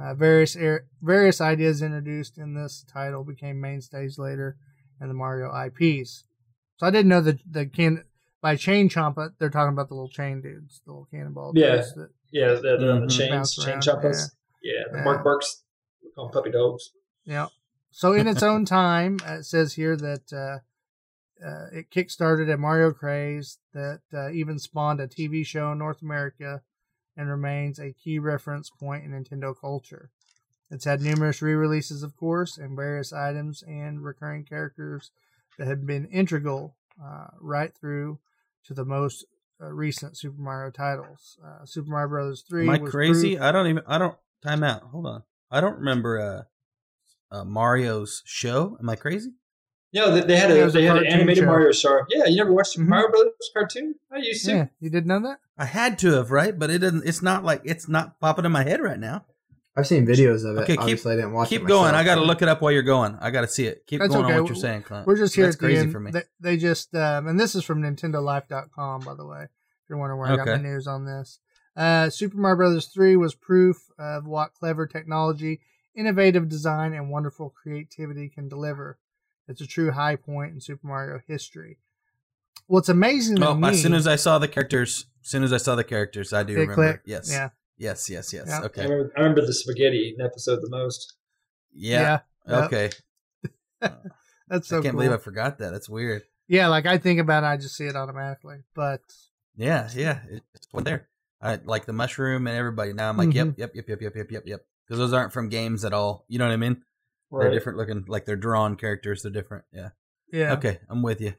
[0.00, 4.56] Uh, various er- various ideas introduced in this title became mainstays later
[5.00, 6.24] in the Mario IPs.
[6.78, 8.04] So I didn't know that the can
[8.40, 11.76] by Chain Chomp uh, they're talking about the little chain dudes, the little cannonball Yeah.
[11.76, 11.94] dudes.
[11.94, 14.30] That, Yeah, they're, they're on the chains, chain around, choppers.
[14.62, 15.04] Yeah, the Yeah.
[15.04, 15.64] Mark Burks
[16.02, 16.90] we call them puppy dogs.
[17.24, 17.48] Yeah.
[17.90, 22.56] So in its own time, uh, it says here that uh, uh, it kickstarted a
[22.56, 26.62] Mario craze that uh, even spawned a TV show in North America
[27.20, 30.08] and remains a key reference point in Nintendo culture.
[30.70, 35.10] It's had numerous re-releases, of course, and various items and recurring characters
[35.58, 38.20] that have been integral uh, right through
[38.64, 39.26] to the most
[39.60, 41.36] uh, recent Super Mario titles.
[41.44, 42.62] Uh, Super Mario Brothers Three.
[42.62, 43.36] Am I crazy?
[43.36, 43.82] proof- I don't even.
[43.86, 44.16] I don't.
[44.42, 44.84] Time out.
[44.84, 45.22] Hold on.
[45.50, 46.46] I don't remember
[47.30, 48.78] uh, uh, Mario's show.
[48.80, 49.32] Am I crazy?
[49.92, 51.46] You know, they, they had a was a they had an animated show.
[51.46, 52.00] Mario show.
[52.08, 52.88] Yeah, you never watched the Mhm.
[52.88, 53.94] Mario Brothers cartoon?
[54.12, 54.50] I used to.
[54.52, 55.38] Yeah, you didn't know that?
[55.58, 56.56] I had to have, right?
[56.56, 57.02] But it didn't.
[57.06, 59.24] It's not like it's not popping in my head right now.
[59.76, 60.60] I've seen videos of it.
[60.62, 61.94] Okay, keep- Obviously, I didn't watch Keep it going.
[61.94, 63.16] I got to look it up while you're going.
[63.20, 63.84] I got to see it.
[63.86, 64.34] Keep That's going okay.
[64.34, 65.06] on what you're saying, Clint.
[65.06, 65.92] We're just here That's at the crazy end.
[65.92, 66.10] for me.
[66.10, 69.44] They, they just, um, and this is from NintendoLife.com, by the way.
[69.44, 69.48] If
[69.88, 70.56] you're wondering where I got Okay.
[70.62, 71.38] my news on this,
[71.76, 75.60] uh, Super Mario Brothers 3 was proof of what clever technology,
[75.94, 78.98] innovative design, and wonderful creativity can deliver.
[79.50, 81.78] It's a true high point in Super Mario history.
[82.66, 85.52] What's amazing to Oh, me, as soon as I saw the characters, as soon as
[85.52, 86.74] I saw the characters, I do remember.
[86.74, 87.08] clicked.
[87.08, 87.28] Yes.
[87.30, 88.08] Yeah, Yes.
[88.08, 88.32] Yes.
[88.32, 88.46] Yes.
[88.48, 88.60] Yeah.
[88.60, 88.82] I, Okay.
[88.84, 91.14] remember, I remember the spaghetti episode the most.
[91.72, 92.20] Yeah.
[92.48, 92.64] yeah.
[92.66, 92.90] Okay.
[94.48, 95.00] That's so I can't cool.
[95.02, 95.70] believe I forgot that.
[95.70, 96.22] That's weird.
[96.48, 98.58] Yeah, like I think about it, I just see it automatically.
[98.74, 99.02] But
[99.56, 99.88] Yeah.
[99.94, 100.20] Yeah.
[100.54, 101.08] It's one there.
[101.42, 102.92] I like the mushroom and everybody.
[102.92, 103.34] Now I'm like, Mhm.
[103.34, 104.66] yep, yep, yep, yep, yep, yep, yep, yep.
[104.86, 106.24] Because those aren't from games at all.
[106.28, 106.82] You know what I mean?
[107.32, 108.04] They're different looking.
[108.08, 109.22] Like they're drawn characters.
[109.22, 109.64] They're different.
[109.72, 109.90] Yeah.
[110.32, 110.80] yeah, Okay.
[110.88, 111.34] I'm with you.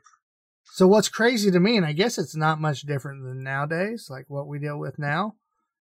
[0.64, 4.26] So what's crazy to me, and I guess it's not much different than nowadays, like
[4.30, 5.36] what we deal with now,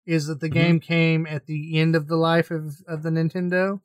[0.07, 0.53] is that the Mhm.
[0.55, 3.81] game came at the end of the life of, of the Nintendo,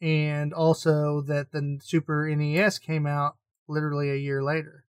[0.00, 3.36] and also that the Super NES came out
[3.68, 4.84] literally a year later.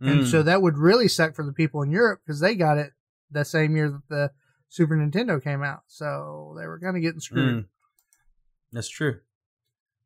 [0.00, 0.30] And Mm.
[0.30, 2.92] so that would really suck for the people in Europe because they got it
[3.30, 4.32] the same year that the
[4.68, 5.82] Super Nintendo came out.
[5.86, 7.64] So they were kind of getting screwed.
[7.64, 7.68] Mm.
[8.72, 9.20] That's true.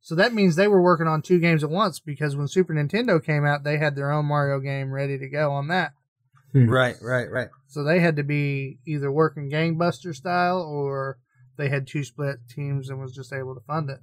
[0.04, 3.24] So that means they were working on two games at once because when Super Nintendo
[3.24, 5.92] came out, they had their own Mario game ready to go on that.
[6.52, 6.68] Hmm.
[6.68, 6.96] Right.
[7.00, 7.30] Right.
[7.30, 7.48] Right.
[7.68, 11.16] So they had to be either working gangbuster style or
[11.56, 13.98] they had two split teams and was just able to fund it.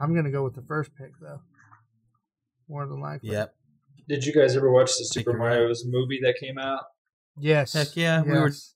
[0.00, 1.40] I'm gonna go with the first pick though.
[2.66, 3.28] More than likely.
[3.32, 3.54] Yep.
[4.08, 5.50] Did you guys ever watch the Super you're right.
[5.56, 6.84] Mario's movie that came out?
[7.38, 7.74] Yes.
[7.74, 8.74] Heck yeah, we were- just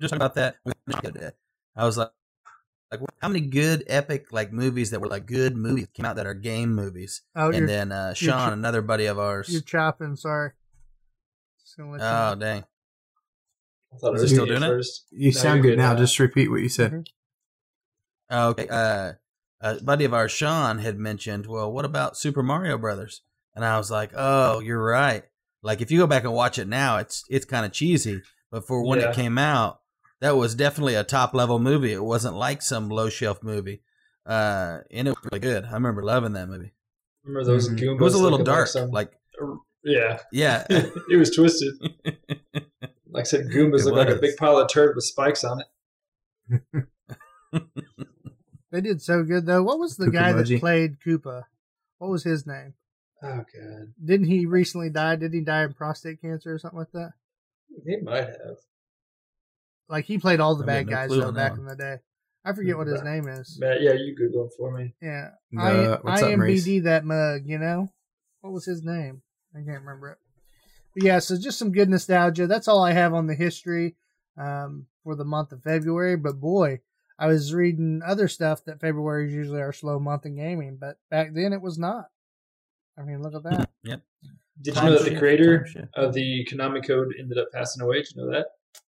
[0.00, 0.56] talking about that.
[1.76, 2.10] I was like,
[2.90, 6.26] like how many good epic like movies that were like good movies came out that
[6.26, 9.48] are game movies, Oh, and then uh, Sean, ch- another buddy of ours.
[9.48, 10.16] you're chopping.
[10.16, 10.50] Sorry.
[11.60, 12.34] Just you Oh know.
[12.38, 12.64] dang!
[13.92, 14.72] I thought Is it it was still doing at it?
[14.74, 15.06] first.
[15.10, 15.92] You No, sound you're good now.
[15.94, 15.98] now.
[15.98, 17.08] Just repeat what you said.
[18.30, 18.68] Oh, okay.
[18.68, 19.12] Uh,
[19.60, 23.22] a buddy of ours, Sean, had mentioned, well, what about Super Mario Brothers?
[23.54, 25.22] And I was like, oh, you're right.
[25.62, 28.20] Like if you go back and watch it now, it's it's kind of cheesy,
[28.50, 29.10] but for when Yeah.
[29.10, 29.80] it came out,
[30.20, 31.92] that was definitely a top level movie.
[31.92, 33.82] It wasn't like some low shelf movie,
[34.26, 35.64] uh, and it was really good.
[35.64, 36.72] I remember loving that movie.
[37.24, 37.78] Remember those Mhm.
[37.78, 38.00] Goombas?
[38.00, 39.12] It was a little looking dark, some- like
[39.82, 40.66] yeah, yeah.
[40.70, 41.74] it was twisted.
[43.06, 45.60] Like I said, Goombas It look like a big pile of turd with spikes on
[45.60, 46.84] it.
[48.72, 49.62] They did so good though.
[49.62, 51.44] What was the Koopa guy that played Koopa?
[51.98, 52.74] What was his name?
[53.22, 55.14] Oh god, Didn't he recently die?
[55.14, 57.12] Did he die of prostate cancer or something like that?
[57.86, 58.56] he might have.
[59.88, 61.60] Like he played all the I bad no guys though back one.
[61.60, 61.96] in the day.
[62.44, 63.14] I forget what his Right.
[63.22, 63.58] name is.
[63.58, 64.94] Matt, yeah, you Google it for me.
[65.00, 66.64] Yeah, The- I, what's up, Maurice?
[66.82, 67.42] That mug.
[67.46, 67.92] You know,
[68.42, 69.22] what was his name?
[69.54, 70.18] I can't remember it.
[70.94, 72.46] But yeah, so just some good nostalgia.
[72.46, 73.96] That's all I have on the history
[74.36, 76.16] um, for the month of February.
[76.16, 76.80] But boy,
[77.18, 80.98] I was reading other stuff that February is usually our slow month in gaming, but
[81.10, 82.10] back then it was not.
[82.98, 83.70] I mean, look at that.
[83.82, 84.02] yep.
[84.60, 87.96] Did you know that the creator of the Konami code ended up passing away?
[88.02, 88.46] Did you know that?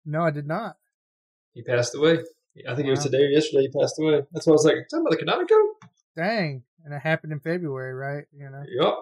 [0.05, 0.77] No, I did not.
[1.53, 2.19] He passed away.
[2.69, 3.63] I think it was today or yesterday.
[3.71, 4.21] He passed away.
[4.31, 5.89] That's why I was like, talking about the Konami code.
[6.15, 6.63] Dang.
[6.85, 8.25] And it happened in February, right?
[8.37, 8.63] You know.
[8.67, 8.93] Yep.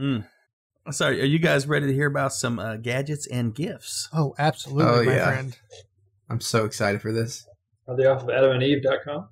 [0.00, 0.26] Mm.
[0.90, 4.08] Sorry, are you guys ready to hear about some uh, gadgets and gifts?
[4.12, 5.24] Oh, absolutely, Oh, my yeah.
[5.26, 5.56] friend.
[6.30, 7.46] I'm so excited for this.
[7.86, 9.28] Are they off of AdamandEve.com?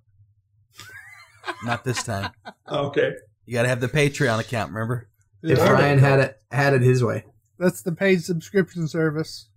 [1.64, 2.30] Not this time.
[2.66, 3.12] Oh, okay.
[3.46, 5.08] You got to have the Patreon account, remember?
[5.42, 5.70] If Yeah.
[5.70, 7.24] Ryan had it had it his way,
[7.58, 9.48] That's the paid subscription service.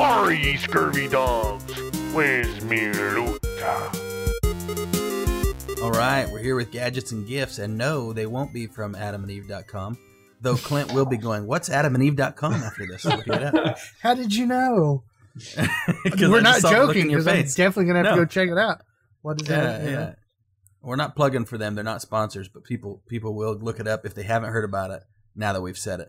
[0.00, 1.64] Are ye scurvy dogs?
[2.12, 3.92] Where's me Luta?
[5.82, 9.96] All right, we're here with gadgets and gifts, and no, they won't be from adamandeve.com.
[10.40, 13.04] Though Clint will be going, What's adamandeve.com after this?
[13.04, 13.78] Look it up.
[14.00, 15.02] How did you know?
[15.56, 18.16] We're I not just saw the look joking in your because I'm definitely gonna have
[18.16, 18.82] to go check it out.
[19.22, 19.82] What is Yeah, that?
[19.84, 20.14] you yeah.
[20.82, 21.74] We're not plugging for them.
[21.74, 24.90] They're not sponsors, but people people will look it up if they haven't heard about
[24.90, 25.02] it
[25.34, 26.08] now that we've said it.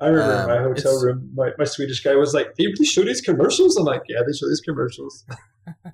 [0.00, 2.84] I remember Um, my hotel it's- room, my, my Swedish guy was like, "They really
[2.84, 5.24] show these commercials?" I'm like, "Yeah, they show these commercials."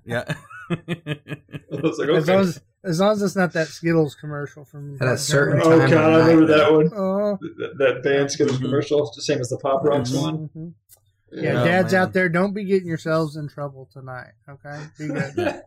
[0.05, 0.25] Yeah.
[0.71, 0.77] I
[1.83, 5.09] was like, As long as, as long as it's not that Skittles commercial from At
[5.09, 6.91] a certain oh god, I remember night, that one.
[6.97, 8.63] Oh, That, that band Skittles Mhm.
[8.63, 10.23] commercial, the same as the Pop Rocks Mhm.
[10.23, 10.49] one.
[10.57, 10.73] mhm.
[11.33, 12.03] Yeah, Oh, dads man.
[12.03, 14.33] out there, don't be getting yourselves in trouble tonight.
[14.49, 15.63] Okay, be good.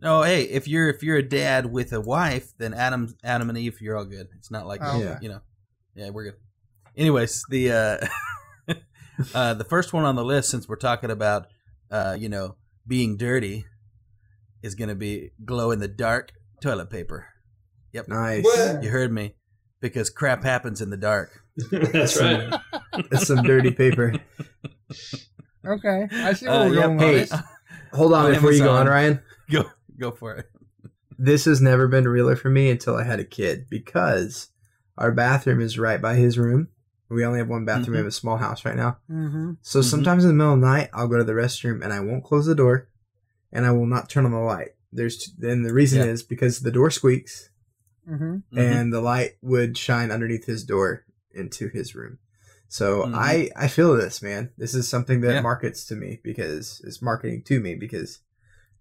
[0.00, 3.56] No, hey, if you're if you're a dad with a wife, then Adam Adam and
[3.58, 4.28] Eve, you're all good.
[4.36, 5.00] It's not like Oh.
[5.00, 5.18] Yeah.
[5.22, 5.40] you know,
[5.94, 6.34] yeah, we're good.
[6.98, 7.70] Anyways, the
[8.68, 8.74] uh,
[9.34, 11.46] uh, the first one on the list, since we're talking about
[11.92, 13.64] uh, you know being dirty,
[14.62, 17.28] is going to be glow in the dark toilet paper.
[17.92, 18.44] Yep, nice.
[18.44, 18.82] What?
[18.82, 19.36] You heard me,
[19.80, 21.30] because crap happens in the dark.
[21.70, 22.52] That's right.
[23.12, 24.14] It's some dirty paper.
[25.64, 27.38] Okay, I see where Uh, we're yeah, going with hey.
[27.92, 29.20] Hold on On before you go on, Ryan.
[29.50, 29.70] Go
[30.00, 30.46] go for it.
[31.16, 34.48] This has never been realer for me until I had a kid because
[34.96, 36.68] our bathroom is right by his room.
[37.10, 37.92] We only have one bathroom.
[37.92, 38.98] We have a small house right now.
[39.10, 39.52] Mm-hmm.
[39.62, 39.84] So Mhm.
[39.84, 42.24] sometimes in the middle of the night, I'll go to the restroom and I won't
[42.24, 42.88] close the door,
[43.52, 44.70] and I will not turn on the light.
[44.92, 46.06] There's then the reason Yeah.
[46.12, 47.48] is because the door squeaks
[48.08, 48.34] Mm-hmm.
[48.34, 48.58] Mhm.
[48.58, 52.18] and the light would shine underneath his door into his room.
[52.68, 53.14] So Mhm.
[53.14, 54.50] I I feel this man.
[54.58, 55.40] This is something that Yeah.
[55.40, 58.20] markets to me because it's marketing to me because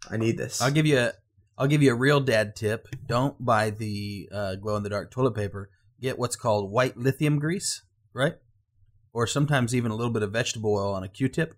[0.10, 0.62] I need this.
[0.62, 1.14] I'll give you a
[1.58, 2.88] I'll give you a real dad tip.
[3.08, 5.70] Don't buy the uh, glow in the dark toilet paper.
[6.00, 7.82] Get what's called white lithium grease,
[8.18, 8.36] right?
[9.14, 11.56] Or sometimes even a little bit of vegetable oil on a Q-tip,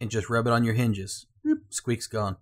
[0.00, 1.26] and just rub it on your hinges.
[1.46, 2.36] Boop, squeak's gone.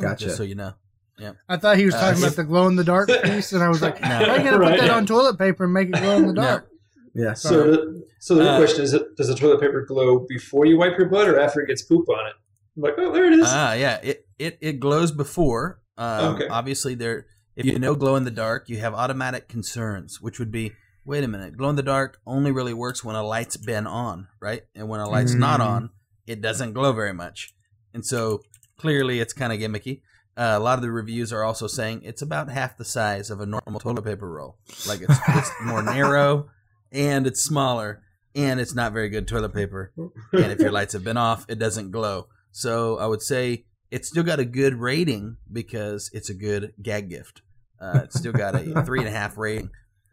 [0.00, 0.24] gotcha.
[0.26, 0.74] Just so you know.
[1.18, 1.32] Yeah.
[1.48, 3.62] I thought he was Uh, talking if- about the glow in the dark piece, and
[3.62, 4.06] I was like, No.
[4.08, 4.78] "How are you gonna Right.
[4.80, 6.42] put that on toilet paper and make it glow in the No.
[6.42, 6.68] dark?"
[7.14, 7.34] yeah.
[7.34, 10.98] So, the, so the Uh, question is: Does the toilet paper glow before you wipe
[10.98, 12.32] your butt, or after it gets poop on it?
[12.76, 13.46] I'm like, oh, there it is.
[13.48, 14.00] Ah, yeah.
[14.02, 15.80] It it it glows before.
[15.96, 16.48] Um, Okay.
[16.48, 17.26] Obviously, there.
[17.54, 20.72] If you know glow in the dark, you have automatic concerns, which would be,
[21.04, 24.28] wait a minute, glow in the dark only really works when a light's been on,
[24.40, 24.62] right?
[24.74, 25.66] And when a light's not Mm.
[25.66, 25.90] on,
[26.26, 27.54] it doesn't glow very much.
[27.92, 28.42] And so
[28.78, 30.00] clearly, it's kind of gimmicky.
[30.36, 33.40] Uh, a lot of the reviews are also saying it's about half the size of
[33.40, 34.56] a normal toilet paper roll.
[34.88, 36.48] Like it's, it's more narrow,
[36.90, 38.02] and it's smaller,
[38.34, 39.92] and it's not very good toilet paper
[40.32, 42.26] and if your lights have been off, it doesn't glow.
[42.50, 47.08] So I would say it's still got a good rating because it's a good gag
[47.10, 47.42] gift.
[47.80, 49.70] Uh, it's still got a three and a half rating,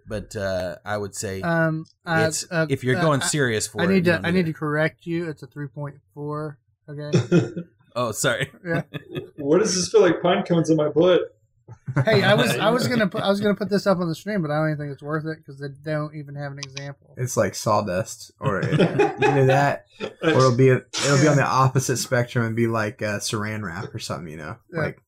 [0.08, 3.68] but uh, I would say Um, uh, it's uh, if you're uh, going I- serious
[3.68, 3.88] for I it.
[3.88, 4.54] need you to don't I need that.
[4.54, 5.30] to correct you.
[5.30, 6.58] It's a three point four.
[6.90, 7.12] Okay.
[7.94, 8.50] Oh, sorry.
[8.66, 8.84] Yeah.
[9.36, 10.22] what does this feel like?
[10.22, 11.36] Pine cones in my butt.
[12.06, 14.16] hey, I was I was gonna put I was gonna put this up on the
[14.16, 16.60] stream, but I don't even think it's worth it because they don't even have an
[16.60, 17.14] example.
[17.18, 19.88] It's like sawdust, or either that,
[20.22, 23.94] or it'll be it'll be on the opposite spectrum and be like uh, Saran wrap
[23.94, 24.30] or something.
[24.32, 24.80] You know, Yeah.
[24.82, 25.02] like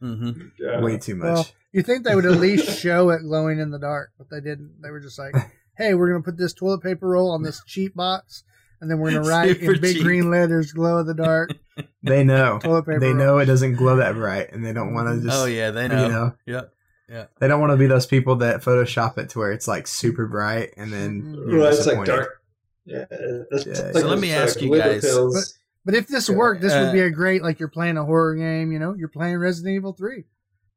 [0.00, 0.80] hmm Yeah.
[0.80, 1.26] way too much.
[1.26, 1.46] Well,
[1.76, 4.80] you think they would at least show it glowing in the dark, but they didn't.
[4.82, 5.34] They were just like,
[5.76, 8.42] "Hey, we're gonna put this toilet paper roll on this cheap box,
[8.80, 10.04] and then we're gonna write Super in big cheap.
[10.04, 11.50] green letters, glow in the dark
[12.02, 13.16] they know, toilet paper." they roll.
[13.16, 15.38] know it doesn't glow that bright, and they don't want to just.
[15.40, 16.32] Oh yeah, they know.
[16.46, 16.66] You know,
[17.08, 17.30] Yep.
[17.38, 20.26] they don't want to be those people that Photoshop it to where it's like super
[20.26, 22.42] bright, and then you're Right, it's like dark.
[22.84, 23.04] Yeah.
[23.10, 25.56] Yeah, it's So like let me uh, ask you guys- pills.
[25.84, 26.34] But if this Yeah.
[26.34, 28.72] worked, this Uh, would be a great like you're playing a horror game.
[28.72, 30.24] You know, you're playing Resident Evil Three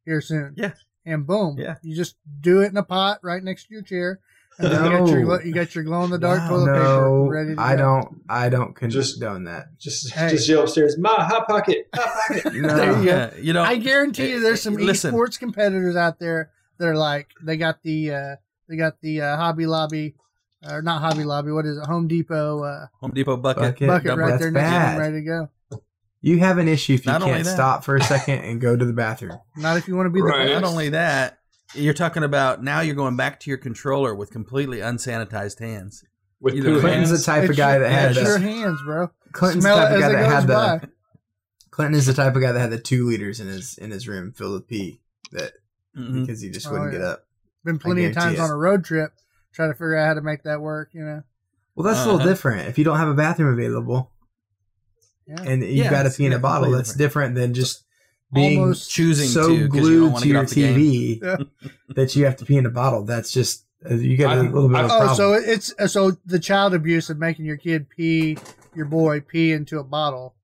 [0.06, 0.54] here soon.
[0.56, 0.74] Yeah.
[1.06, 1.76] And boom, Yeah.
[1.82, 4.20] you just do it in a pot right next to your chair,
[4.60, 6.50] and then you got your you got your glow in the dark Wow.
[6.50, 7.56] toilet paper No, ready.
[7.56, 7.82] To I go.
[7.82, 8.22] don't.
[8.30, 9.68] I don't condone Just- that.
[9.80, 10.30] just, Hey.
[10.30, 12.10] just yell upstairs, my hot pocket, hot
[12.43, 12.68] pocket." No.
[12.76, 13.02] There you go.
[13.02, 15.14] Yeah, you know, I guarantee you, there's some Listen.
[15.14, 18.36] esports competitors out there that are like they got the uh,
[18.68, 20.16] they got the uh, Hobby Lobby,
[20.70, 21.52] or not Hobby Lobby.
[21.52, 21.86] What is it?
[21.86, 23.64] Home Depot uh, Home Depot bucket.
[23.64, 23.88] Bucket.
[23.88, 24.91] bucket right that's there next to bad.
[24.93, 25.50] them, ready to go.
[26.22, 28.86] You have an issue if you Not can't stop for a second and go to
[28.86, 29.39] the bathroom.
[29.55, 30.47] Not if you want to be the Right.
[30.47, 30.61] best.
[30.61, 31.38] Not only that,
[31.76, 32.80] You're talking about now.
[32.82, 36.03] You're going back to your controller with completely unsanitized hands.
[36.41, 36.80] With Either poo.
[36.82, 37.20] Clinton's hands.
[37.26, 39.11] the type of guy your- that had it's your hands, bro.
[39.34, 40.89] Clinton's the type of guy that goes had the.
[41.72, 44.07] Clinton is the type of guy that had the two liters in his in his
[44.07, 44.99] room filled with pee
[45.32, 45.53] that
[45.97, 46.22] Mhm.
[46.22, 46.99] because he just Oh, wouldn't yeah.
[46.99, 47.28] get up.
[47.63, 48.41] Been plenty of times it.
[48.41, 49.13] on a road trip
[49.53, 50.89] trying to figure out how to make that work.
[50.93, 51.24] You know.
[51.76, 52.30] Well, that's a little Uh-huh.
[52.30, 52.67] different.
[52.67, 54.11] If you don't have a bathroom available
[55.30, 55.44] Yeah.
[55.44, 57.84] and you've Yeah, got to it's- pee in yeah, a bottle, that's different than just
[58.34, 60.78] being Almost Choosing so to because you glued to to your off the game.
[61.20, 61.50] TV
[61.96, 63.04] that you have to pee in a bottle.
[63.04, 66.12] That's just uh, you get a little bit of a Oh, so it's uh, so
[66.26, 68.38] the child abuse of making your kid pee,
[68.76, 70.36] your boy pee into a bottle.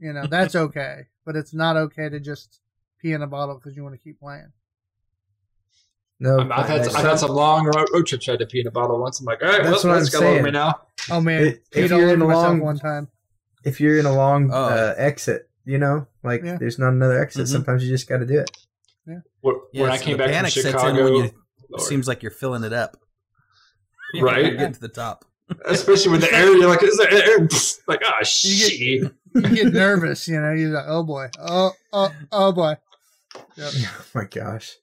[0.00, 2.60] You know that's okay, but it's not okay to just
[3.00, 4.52] pee in a bottle because you want to keep playing.
[6.20, 8.28] no, I've had that's- I've had some long road, road trips.
[8.28, 9.20] I had to pee in a bottle once.
[9.20, 10.44] I'm like, all right, That's well, what let's I'm go over saying.
[10.44, 10.80] me now.
[11.10, 13.08] Oh man, If- peed if you're in a myself long- one time.
[13.64, 14.64] If you're in a long Oh.
[14.64, 16.56] uh, exit, you know, like Yeah.
[16.58, 17.46] there's not another exit.
[17.46, 17.52] Mhm.
[17.52, 18.50] Sometimes you just got to do it.
[19.40, 21.30] When, Yeah, when I so came back from panic Chicago, when you
[21.70, 21.82] Lord.
[21.82, 22.96] seems like you're filling it up.
[24.20, 24.44] Right.
[24.44, 25.24] You're getting to the top.
[25.66, 27.48] especially with the air, you're like, is there air?
[27.88, 28.78] Like, oh You shit.
[28.80, 30.52] You get nervous, you know.
[30.52, 32.76] You're like, oh boy, oh oh oh boy.
[33.56, 33.72] Yep.
[33.82, 34.76] Oh my gosh.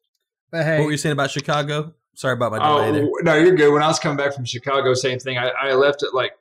[0.51, 1.93] But hey, What were you saying about Chicago?
[2.15, 3.03] Sorry about my delay there.
[3.05, 3.73] Oh no, you're good.
[3.73, 5.38] When I was coming back from Chicago, same thing.
[5.38, 6.32] I, I left at like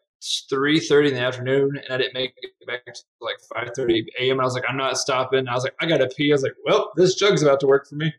[0.49, 4.07] three thirty in the afternoon, and I didn't make it back to like five thirty
[4.21, 4.41] a.m.
[4.41, 5.49] I was like, I'm not stopping.
[5.49, 6.33] I was like, I gotta pee.
[6.33, 8.13] I was like, well, this jug's about to work for me.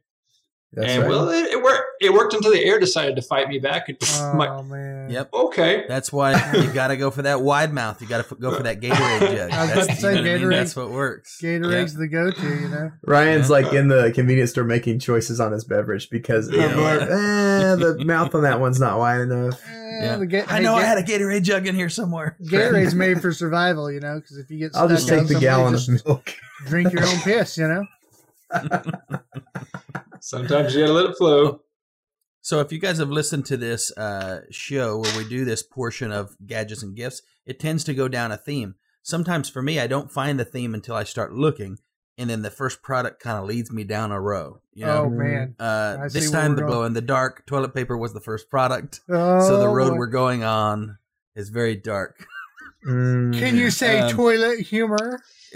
[0.73, 1.09] That's and right.
[1.09, 1.83] well, it, it worked.
[2.01, 3.87] It worked until the air decided to fight me back.
[3.87, 5.09] And I'm like, oh man.
[5.09, 5.33] Yep.
[5.33, 8.01] okay, That's why you got to go for that wide mouth.
[8.01, 9.51] You got to go for that Gatorade jug.
[9.51, 10.41] I was That's, about to say know what I mean?
[10.41, 11.39] Gatorade- That's what works.
[11.41, 12.91] Gatorade's the go-to, you know.
[13.05, 13.51] Ryan's Yeah.
[13.53, 16.65] like in the convenience store making choices on his beverage because Yeah.
[16.65, 19.61] I'm like, eh, the mouth on that one's not wide enough.
[19.65, 20.17] Eh, Yeah.
[20.17, 22.35] the Ga- I hey, know I had a Gatorade jug in here somewhere.
[22.43, 25.39] Gatorade's made for survival, you know, because if you get stuck I'll just take the
[25.39, 26.33] gallon of milk.
[26.65, 27.85] drink your own piss, you know.
[30.19, 31.61] Sometimes you gotta let it flow.
[32.41, 36.11] So if you guys have listened to this uh, show where we do this portion
[36.11, 38.75] of gadgets and gifts, it tends to go down a theme.
[39.01, 41.79] Sometimes for me, I don't find the theme until I start looking,
[42.19, 44.61] and then the first product kind of leads me down a row.
[44.73, 45.55] You know, Oh man.
[45.59, 46.71] uh, this time the going.
[46.71, 49.97] glow in the dark toilet paper was the first product, Oh, so the road boy.
[49.97, 50.97] we're going on
[51.35, 52.27] is very dark.
[52.87, 53.37] Mm.
[53.39, 55.19] Can you say Um, toilet humor?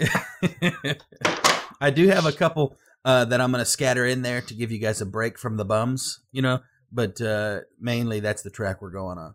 [1.80, 4.70] I do have a couple uh, that I'm going to scatter in there to give
[4.70, 6.60] you guys a break from the bums, you know,
[6.92, 9.34] but uh, mainly that's the track we're going on.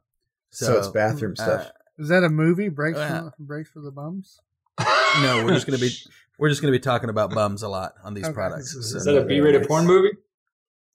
[0.51, 1.67] So, it's bathroom stuff.
[1.67, 2.69] uh, Is that a movie?
[2.69, 4.39] Breaks uh, for, breaks for the bums.
[4.79, 5.91] no, we're just going to be
[6.39, 8.33] we're just going to be talking about bums a lot on these Okay.
[8.33, 8.73] products.
[8.73, 10.11] Is So- Is that a B-rated porn movie?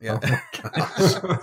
[0.00, 0.18] yeah.
[0.64, 1.38] Oh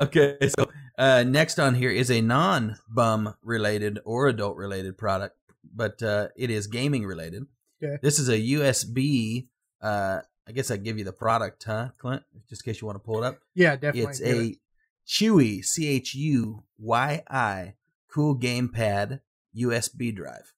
[0.00, 5.36] okay, so uh, next on here is a non-bum related or adult related product,
[5.74, 7.44] but uh, it is gaming related.
[7.82, 7.96] Okay.
[8.02, 9.46] This is a USB.
[9.80, 12.22] Uh, I guess I give you the product, huh, Clint?
[12.48, 13.38] Just in case you want to pull it up.
[13.54, 14.10] Yeah, definitely.
[14.10, 14.58] It's a it.
[15.06, 17.74] Chewy C H U Y I
[18.12, 19.20] Cool Gamepad
[19.56, 20.52] USB drive.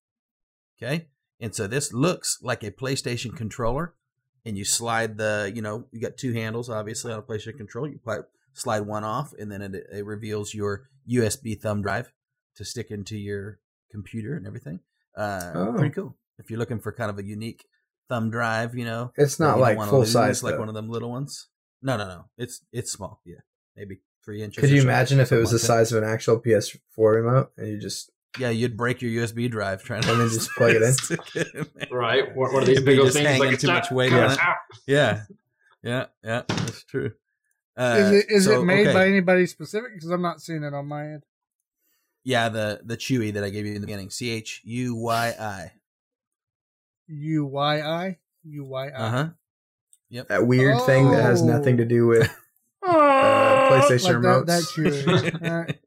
[0.76, 1.06] Okay,
[1.40, 3.94] and so this looks like a PlayStation controller,
[4.44, 7.88] and you slide the, you know, you got two handles obviously on a PlayStation controller.
[7.88, 8.00] You
[8.52, 12.12] slide one off, and then it, it reveals your USB thumb drive
[12.56, 13.58] to stick into your
[13.90, 14.80] computer and everything.
[15.16, 15.74] Uh, Oh.
[15.76, 16.16] Pretty cool.
[16.38, 17.64] If you're looking for kind of a unique
[18.08, 20.42] thumb drive, you know, It's not like wanna full lose, size.
[20.42, 20.60] like though.
[20.60, 21.48] one of them little ones.
[21.82, 22.24] No, no, no.
[22.38, 23.20] It's it's small.
[23.24, 23.36] Yeah,
[23.76, 24.60] maybe three inches.
[24.60, 25.66] Could you imagine if it something was the like that.
[25.66, 29.82] size of an actual PS4 remote and you just Yeah, you'd break your USB drive
[29.84, 30.92] trying to And then just plug it in?
[30.94, 31.88] stick it in there.
[31.90, 32.34] Right.
[32.34, 34.38] One one of these It'd big old things like too much weight on it.
[34.40, 34.56] Ah.
[34.86, 35.22] Yeah,
[35.82, 36.42] yeah, yeah.
[36.48, 37.12] That's true.
[37.76, 38.94] Uh, Is it is so, it made okay.
[38.94, 39.94] by anybody specific?
[39.94, 41.24] Because I'm not seeing it on my end.
[42.24, 44.10] Yeah, the the Chewy that I gave you in the beginning.
[44.10, 45.72] C H U Y I.
[47.08, 49.28] U Y I U Y Uh huh.
[50.10, 50.28] Yep.
[50.28, 52.30] that weird thing that has nothing to do with
[52.86, 52.90] uh,
[53.70, 54.46] PlayStation Like that, remotes.
[54.46, 54.62] that
[55.42, 55.42] Chewy.
[55.50, 55.78] Alright.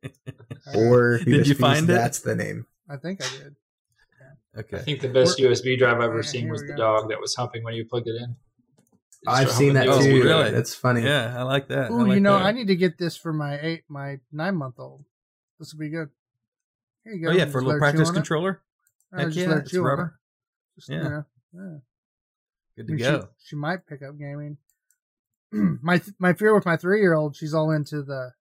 [0.76, 1.94] or Did just you thinks find it?
[1.94, 2.66] that's the name.
[2.90, 3.56] I think I did.
[4.56, 4.78] I Okay.
[4.78, 6.78] I think the best USB drive I've ever Yeah, seen was the go.
[6.78, 8.36] dog that was humping when you plugged it in.
[9.26, 10.24] Just I've seen that the Oh, too.
[10.24, 10.50] really?
[10.52, 11.02] That's funny.
[11.04, 11.92] Yeah, I like that.
[11.92, 12.46] I Ooh, like you know, that.
[12.46, 15.06] I need to get this for my eight, my nine month old.
[15.60, 16.10] This will be good.
[17.04, 17.32] Here you go.
[17.32, 18.18] Oh yeah, for a little practice on it.
[18.18, 18.62] controller.
[19.14, 19.88] Uh, Heck just yeah, let her it's chew it.
[19.88, 20.19] rubber.
[20.80, 20.96] Just, Yeah.
[21.04, 21.78] you know, yeah.
[22.78, 23.28] Good I to mean, go.
[23.38, 24.58] She, she might pick up gaming.
[25.52, 28.34] my my fear with my three year old, she's all into the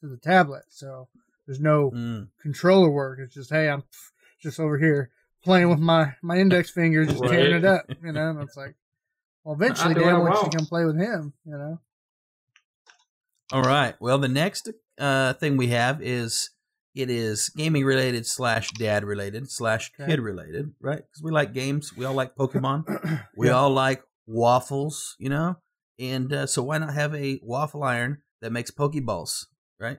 [0.00, 1.08] to the tablet, so
[1.46, 2.28] there's no Mm.
[2.40, 3.18] controller work.
[3.20, 3.82] It's just hey, I'm
[4.42, 5.10] just over here
[5.44, 8.30] playing with my my index finger, just tearing it up, you know.
[8.30, 8.74] And it's like,
[9.44, 11.78] well, eventually, I Dad wants to come play with him, you know.
[13.52, 13.94] All right.
[14.00, 16.50] Well, the next uh, thing we have is
[16.94, 20.98] it is gaming related slash dad related slash kid related, right?
[20.98, 21.96] Because we like games.
[21.96, 22.84] We all like Pokemon.
[23.36, 23.54] We Yeah.
[23.54, 25.56] all like waffles, you know.
[25.98, 29.46] and uh, so why not have a waffle iron that makes pokeballs,
[29.78, 29.98] right?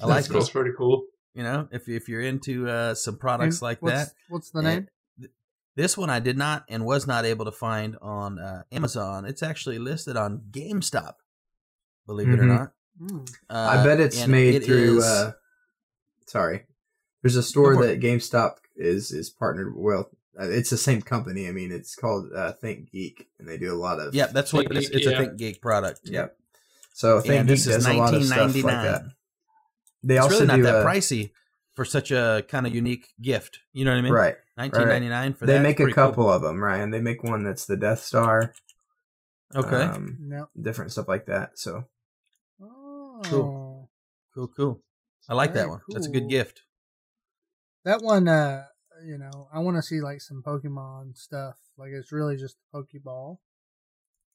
[0.00, 1.04] I like That's, that's pretty cool.
[1.34, 4.62] You know, if if you're into uh, some products And like what's, that, What's the
[4.62, 4.88] name?
[5.18, 5.30] th-
[5.76, 9.24] This one I did not and was not able to find on uh, Amazon.
[9.24, 11.14] It's actually listed on GameStop.
[12.06, 12.48] Believe it or Mhm.
[12.58, 12.72] not.
[13.00, 13.28] Mm.
[13.48, 14.98] Uh, I bet it's made it through.
[14.98, 15.32] is- Uh,
[16.32, 16.64] sorry,
[17.22, 19.74] there's a store that GameStop is is partnered.
[19.76, 20.10] Well,
[20.40, 21.46] uh, it's the same company.
[21.48, 24.14] I mean, it's called uh, Think Geek, and they do a lot of.
[24.14, 24.88] yeah, that's what Think it is.
[24.88, 25.12] Geek, It's yeah.
[25.12, 26.00] a Think Geek product.
[26.04, 26.36] Yep.
[26.94, 29.02] So Think And Geek this is does a lot of stuff like that.
[30.02, 31.30] They It's also really not do that uh, pricey
[31.74, 33.60] for such a kind of unique gift.
[33.72, 34.12] You know what I mean?
[34.12, 34.34] right.
[34.56, 35.58] Nineteen ninety nine for They that.
[35.60, 36.08] They make a Pretty cool.
[36.08, 36.90] couple of them, Ryan.
[36.90, 38.52] They make one that's the Death Star.
[39.54, 39.76] Okay.
[39.82, 40.48] Um, No.
[40.60, 41.58] different stuff like that.
[41.58, 41.84] So
[42.60, 43.88] Oh.
[44.34, 44.82] cool, cool.
[45.28, 45.80] I like that very one.
[45.88, 46.62] That's a good gift.
[47.84, 48.64] That one, uh,
[49.04, 51.56] you know, I want to see like some Pokemon stuff.
[51.76, 53.38] Like it's really just a Pokeball.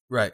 [0.09, 0.33] Right.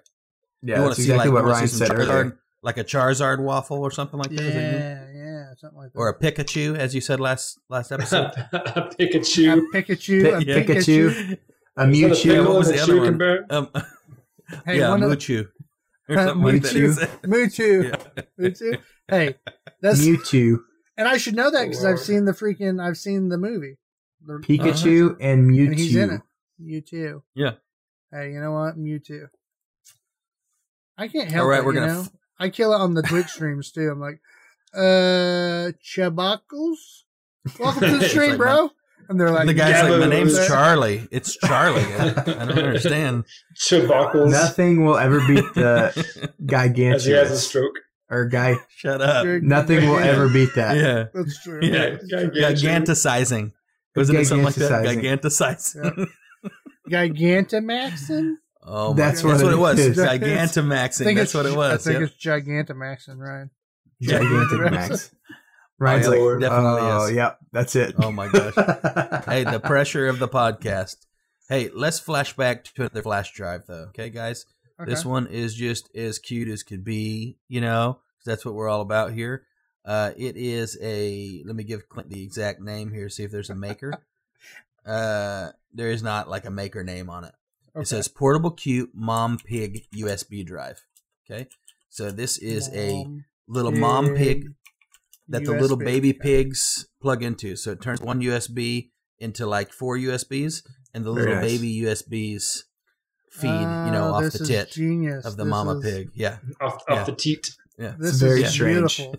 [0.62, 2.40] yeah, you want that's to see exactly like what Ryan see said Charizard, earlier.
[2.62, 4.50] like a Charizard waffle or something like that you?
[4.50, 6.00] Yeah, yeah, something like that.
[6.00, 8.32] Or a Pikachu, as you said last last episode.
[8.54, 9.62] a Pikachu.
[9.74, 10.64] Pikachu, Pi- a yeah.
[10.64, 11.08] Pikachu.
[11.08, 11.38] A Is
[11.76, 12.24] that a Mewtwo.
[12.24, 13.46] pickle what was the other one?
[13.50, 13.70] um,
[14.66, 15.48] Hey, yeah, one of the- Muchu.
[16.10, 16.74] Or something like that.
[16.74, 17.10] Mewtwo.
[17.24, 18.24] Mewtwo, Yeah.
[18.40, 18.82] Mewtwo.
[19.08, 19.36] Hey,
[19.82, 20.60] that's Mewtwo,
[20.98, 23.78] and I should know that because I've seen the freaking I've seen the movie.
[24.26, 25.68] The- Pikachu, and Mewtwo.
[25.68, 26.22] and he's in it.
[26.62, 27.22] Mewtwo.
[27.36, 27.52] Yeah.
[28.12, 28.78] Hey, you know what?
[28.78, 29.28] Mewtwo.
[30.98, 31.66] I can't help All right, it.
[31.66, 32.02] we're you gonna know?
[32.02, 33.90] f- I kill it on the Twitch streams too.
[33.90, 34.22] I'm like,
[34.74, 37.04] uh, Chabackles?
[37.60, 38.70] Welcome to the stream, like bro.
[39.10, 41.08] And they're like, the guy's like, my name's "Gabos." Charlie.
[41.12, 41.82] It's Charlie.
[41.84, 42.14] I, I
[42.46, 43.26] don't understand.
[43.62, 44.32] Chabackles.
[44.32, 46.96] Nothing will ever beat the gigantic.
[46.96, 47.76] As he has a stroke.
[48.14, 48.56] Or guy.
[48.76, 49.26] Shut up.
[49.42, 50.76] Nothing will ever beat that.
[50.78, 51.06] Yeah.
[51.14, 51.60] That's true.
[51.62, 51.98] Yeah.
[51.98, 53.52] Giganticizing.
[53.96, 54.86] Wasn't it something like that?
[54.86, 56.08] Giganticizing.
[56.90, 58.36] Gigantamaxing?
[58.66, 59.28] Oh, my That's God.
[59.28, 59.80] what that's what it it was.
[59.80, 60.00] is.
[60.00, 61.04] I Gigantamaxing.
[61.04, 61.88] think That's it's- what it was.
[61.88, 62.10] I think yep.
[62.12, 63.50] it's Gigantamaxing, Ryan.
[64.02, 65.14] Gigantic Max.
[65.80, 67.12] Ryan's Oh, like, yeah, it definitely oh, is.
[67.16, 67.96] yep, that's it.
[67.98, 68.54] Oh my gosh.
[69.26, 70.96] hey, the pressure of the podcast.
[71.50, 73.88] Hey, let's flash back to another flash drive, though.
[73.90, 74.46] Okay, guys.
[74.86, 77.38] This one is just as cute as could be.
[77.48, 79.44] You know, 'cause that's what we're all about here.
[79.86, 81.44] Uh, it is a.
[81.46, 83.10] Let me give Clint the exact name here.
[83.10, 83.94] See if there's a maker.
[84.86, 87.34] uh, there is not like a maker name on it.
[87.76, 87.82] Okay.
[87.84, 90.82] It says portable cute mom pig USB drive.
[91.30, 91.48] Okay,
[91.90, 94.54] so this is a Mom, little mom pig pig,
[95.30, 95.86] that the little USB.
[95.86, 96.20] baby Okay.
[96.20, 97.56] pigs plug into.
[97.56, 100.64] So it turns one USB into like four USBs,
[100.94, 101.52] and the Very little nice.
[101.52, 102.64] baby USBs
[103.32, 105.26] feed, you know, Oh, off the tit genius.
[105.26, 106.10] of the This mama is- pig.
[106.14, 107.04] Yeah, Off, Yeah.
[107.06, 107.56] the teat.
[107.78, 107.96] Yeah.
[107.98, 108.98] This very is strange.
[108.98, 109.16] beautiful.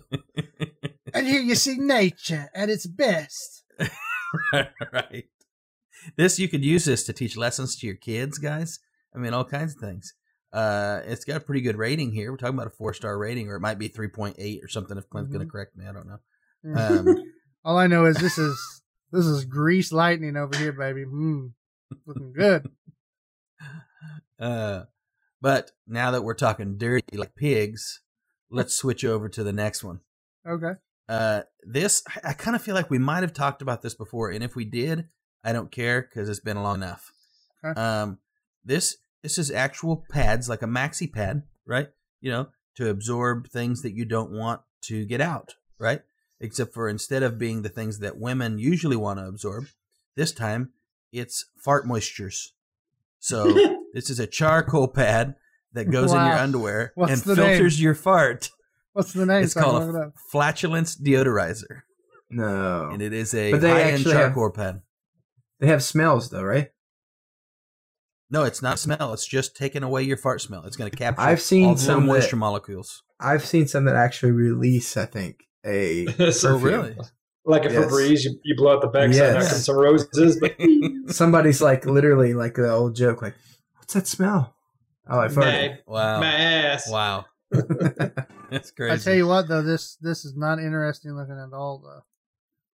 [1.14, 3.64] and here you see nature at its best.
[4.52, 5.24] right.
[6.16, 8.78] This you could use this to teach lessons to your kids, guys.
[9.14, 10.14] I mean, all kinds of things.
[10.52, 12.30] Uh, it's got a pretty good rating here.
[12.30, 14.68] We're talking about a four star rating, or it might be three point eight or
[14.68, 14.96] something.
[14.98, 15.48] If Clint's going Mhm.
[15.48, 16.18] to correct me, I don't know.
[16.64, 17.09] Mm.
[17.09, 17.32] Um,
[17.64, 21.05] All I know is this is this is grease lightning over here, baby.
[21.07, 21.52] Mm,
[22.07, 22.68] looking good.
[24.38, 24.84] Uh,
[25.40, 28.00] but now that we're talking dirty like pigs,
[28.55, 30.00] let's switch over to the next one.
[30.46, 30.72] Okay.
[31.09, 34.30] Uh, this I, I kind of feel like we might have talked about this before,
[34.30, 35.09] and if we did,
[35.42, 37.12] I don't care because it's been long enough.
[37.64, 37.78] Okay.
[37.78, 38.18] Um,
[38.64, 41.88] this this is actual pads, like a maxi pad, right?
[42.20, 46.02] You know, to absorb things that you don't want to get out, right?
[46.40, 49.66] Except for instead of being the things that women usually want to absorb,
[50.16, 50.72] this time
[51.12, 52.48] it's fart moistures.
[53.18, 53.52] So
[53.94, 55.36] this is a charcoal pad
[55.75, 58.51] that goes in your underwear What's and the filters your fart.
[58.93, 59.43] What's the name?
[59.45, 61.83] It's so called look it a flatulence deodorizer,
[62.31, 64.83] No, and it is a they high-end actually have- charcoal pad.
[65.61, 66.68] they have smells though, right?
[68.31, 69.12] No, it's not smell.
[69.12, 70.64] It's just taking away your fart smell.
[70.64, 73.03] It's going to capture I've seen all the little some that- moisture molecules.
[73.20, 74.97] I've seen some that actually release.
[74.97, 76.97] I think a So Oh, really?
[77.45, 77.85] Like a Yes.
[77.85, 79.53] Febreze, you, you blow out the backside, Yes.
[79.53, 80.39] out some roses.
[80.41, 80.57] But
[81.14, 83.35] somebody's like literally like the old joke, like,
[83.77, 84.53] "What's that smell?"
[85.09, 85.70] Oh, I farted.
[85.70, 86.20] my, Wow.
[86.20, 86.90] my ass.
[86.90, 87.26] Wow.
[88.50, 88.92] That's crazy.
[88.92, 91.78] I tell you what, though this this is not interesting looking at all.
[91.84, 92.02] Though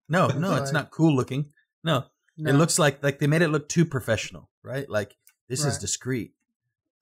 [0.09, 1.53] no, no, it's Like- not cool looking.
[1.85, 2.05] No,
[2.37, 2.51] No.
[2.51, 4.89] it looks like like they made it look too professional, right?
[4.89, 5.17] Like
[5.49, 6.33] this is discreet.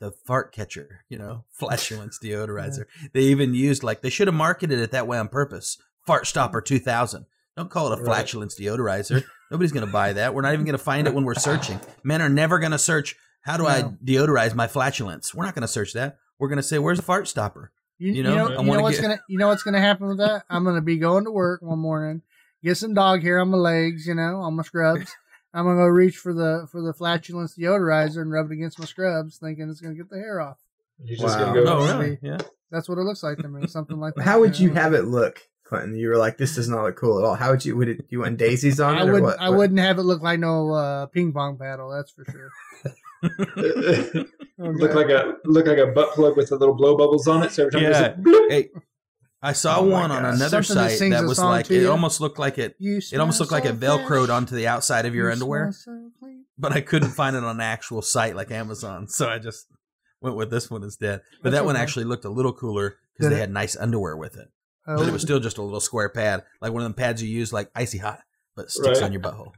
[0.00, 2.84] The fart catcher, you know, flatulence deodorizer.
[3.12, 5.78] They even used like they should have marketed it that way on purpose.
[6.06, 7.26] Fart stopper two thousand.
[7.56, 8.06] Don't call it a Right.
[8.06, 9.24] flatulence deodorizer.
[9.50, 10.34] Nobody's going to buy that.
[10.34, 11.78] We're not even going to find it when we're searching.
[12.02, 13.14] Men are never going to search.
[13.44, 15.34] How do I deodorize my flatulence?
[15.34, 16.18] We're not going to search that.
[16.38, 18.72] We're going to say, "Where's the fart stopper?" You, You you know, know, I you
[18.72, 20.44] know what's get- gonna you know what's gonna happen with that?
[20.50, 22.22] I'm gonna be going to work one morning,
[22.62, 25.14] get some dog hair on my legs, you know, on my scrubs.
[25.54, 28.84] I'm gonna go reach for the for the flatulence deodorizer and rub it against my
[28.86, 30.58] scrubs, thinking it's gonna get the hair off.
[31.04, 31.44] You're just Wow.
[31.54, 31.72] gonna go.
[31.78, 32.18] Oh, really?
[32.22, 32.38] Yeah.
[32.72, 33.68] That's what it looks like to me.
[33.68, 34.22] Something like that.
[34.24, 34.80] How would you know?
[34.80, 35.94] have it look, Clinton?
[35.94, 37.36] You were like, this does not look cool at all.
[37.36, 37.76] How would you?
[37.76, 38.06] Would it?
[38.08, 39.00] You want daisies on it?
[39.02, 39.22] I wouldn't.
[39.22, 39.40] what?
[39.40, 41.90] I wouldn't have it look like no uh, ping pong paddle.
[41.90, 42.50] That's for sure.
[44.58, 47.52] look like a look like a butt plug with the little blow bubbles on it.
[47.52, 47.90] So every time Yeah.
[47.90, 48.70] there's a bloop, Hey,
[49.42, 50.34] I saw Oh my one on gosh.
[50.36, 51.90] another Something site sings that was like it you.
[51.90, 52.76] almost looked like it.
[52.80, 54.30] It almost looked like it velcroed fresh.
[54.30, 56.10] onto the outside of your You underwear, so
[56.58, 59.66] but I couldn't find it on an actual site like Amazon, so I just
[60.20, 61.20] went with this one instead.
[61.42, 63.40] But That's that one actually looked a little cooler because they it?
[63.40, 64.48] had nice underwear with it,
[64.86, 65.12] Oh, but it oh.
[65.12, 67.70] was still just a little square pad, like one of them pads you use like
[67.74, 68.20] icy hot,
[68.56, 69.06] but sticks Right.
[69.06, 69.52] on your butthole.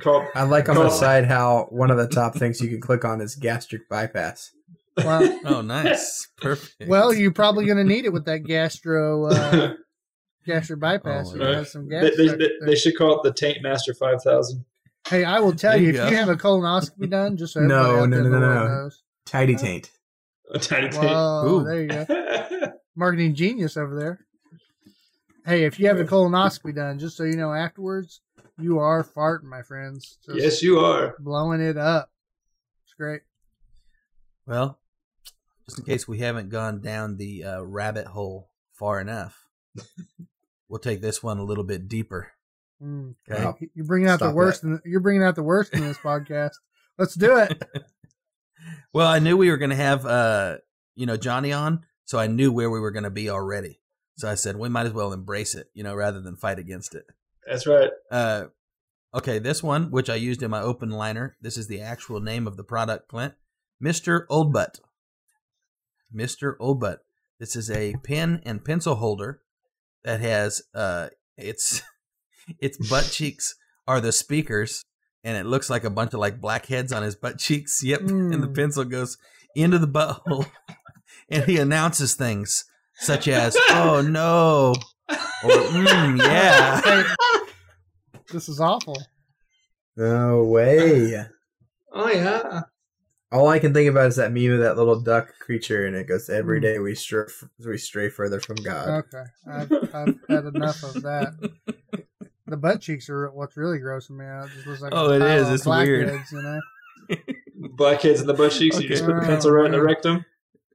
[0.00, 0.90] Called I like on the Cool.
[0.90, 4.50] side how one of the top things you can click on is gastric bypass.
[4.98, 5.20] wow.
[5.44, 6.88] Oh, nice, perfect.
[6.88, 9.74] Well, you're probably going to need it with that gastro uh,
[10.46, 11.30] gastric bypass.
[11.32, 11.56] Oh, you yeah.
[11.56, 14.64] have some gas they, stuck they, they should call it the Taint Master Five Thousand.
[15.08, 17.60] Hey, I will tell There you, you if you have a colonoscopy done, just so
[17.60, 18.68] No, no, no, no, no.
[18.68, 19.02] knows.
[19.26, 19.90] Tidy taint.
[20.54, 21.04] A tiny taint.
[21.04, 21.64] Whoa, Ooh.
[21.64, 22.72] there you go.
[22.96, 24.26] Marketing genius over there.
[25.44, 28.20] Hey, if you have a colonoscopy done, just so you know, afterwards,
[28.58, 30.18] you are farting, my friends.
[30.24, 31.16] Just yes, you are.
[31.18, 32.10] blowing it up.
[32.84, 33.22] It's great.
[34.46, 34.78] Well,
[35.66, 39.46] just in case we haven't gone down the uh, rabbit hole far enough,
[40.68, 42.32] we'll take this one a little bit deeper.
[42.82, 43.14] Mm.
[43.30, 43.44] Okay.
[43.44, 43.56] Wow.
[43.74, 44.64] You're bringing out the worst.
[44.64, 46.52] In, you're bringing out the worst in this podcast.
[46.98, 47.62] Let's do it.
[48.92, 50.58] Well, I knew we were going to have, uh,
[50.94, 53.80] you know, Johnny on, so I knew where we were going to be already.
[54.16, 56.94] So I said we might as well embrace it, you know, rather than fight against
[56.94, 57.06] it.
[57.46, 57.90] That's right.
[58.10, 58.44] Uh,
[59.14, 62.46] okay, this one, which I used in my open liner, this is the actual name
[62.46, 63.34] of the product, Clint.
[63.82, 64.24] Mr.
[64.30, 64.78] Old Butt.
[66.14, 66.54] Mr.
[66.60, 67.00] Old Butt.
[67.40, 69.40] This is a pen and pencil holder
[70.04, 71.82] that has uh its
[72.60, 73.54] its butt cheeks
[73.86, 74.84] are the speakers
[75.24, 77.82] and it looks like a bunch of like blackheads on his butt cheeks.
[77.84, 78.00] Yep.
[78.02, 78.54] And the Mm.
[78.54, 79.18] pencil goes
[79.56, 80.46] into the butthole
[81.28, 82.64] and he announces things
[82.94, 84.74] such as, "Oh no."
[85.08, 87.14] Or mm, yeah.
[88.30, 88.96] This is awful.
[89.96, 91.22] No way.
[91.92, 92.62] Oh yeah.
[93.30, 96.06] All I can think about is that meme of that little duck creature, and it
[96.08, 96.34] goes, Hmm.
[96.34, 97.24] "Every day we stray,
[97.66, 101.32] we stray further from God." Okay, I've, I've had enough of that.
[102.46, 104.46] The butt cheeks are what's really grossing me out.
[104.46, 105.42] It just looks like Oh, it is.
[105.42, 106.08] it pile It's weird.
[106.08, 106.60] blackheads, You know.
[107.76, 108.80] Blackheads in the butt cheeks.
[108.80, 110.24] You just put the pencil right in the rectum.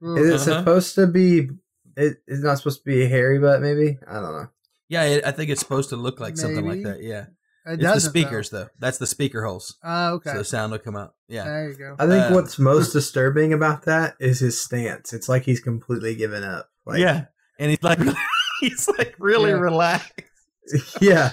[0.04, 0.18] Ugh.
[0.18, 0.60] Is it Uh-huh.
[0.60, 1.50] supposed to be?
[1.98, 3.98] It, it's not supposed to be a hairy butt, maybe.
[4.06, 4.48] I don't know.
[4.88, 7.02] Yeah, it, I think it's supposed to look like something like that.
[7.02, 7.26] Yeah,
[7.66, 8.68] It it's the speakers though.
[8.78, 9.88] That's the speaker holes, Though.
[9.90, 10.30] Oh, okay.
[10.30, 11.14] so the sound will come out.
[11.28, 11.96] Yeah, There you go.
[11.98, 15.12] I think Uh, what's most disturbing about that is his stance.
[15.12, 16.70] It's like he's completely given up.
[16.86, 17.26] Like, yeah,
[17.58, 17.98] and he's like,
[18.60, 19.56] he's like really Yeah.
[19.58, 20.12] relaxed.
[21.02, 21.32] yeah.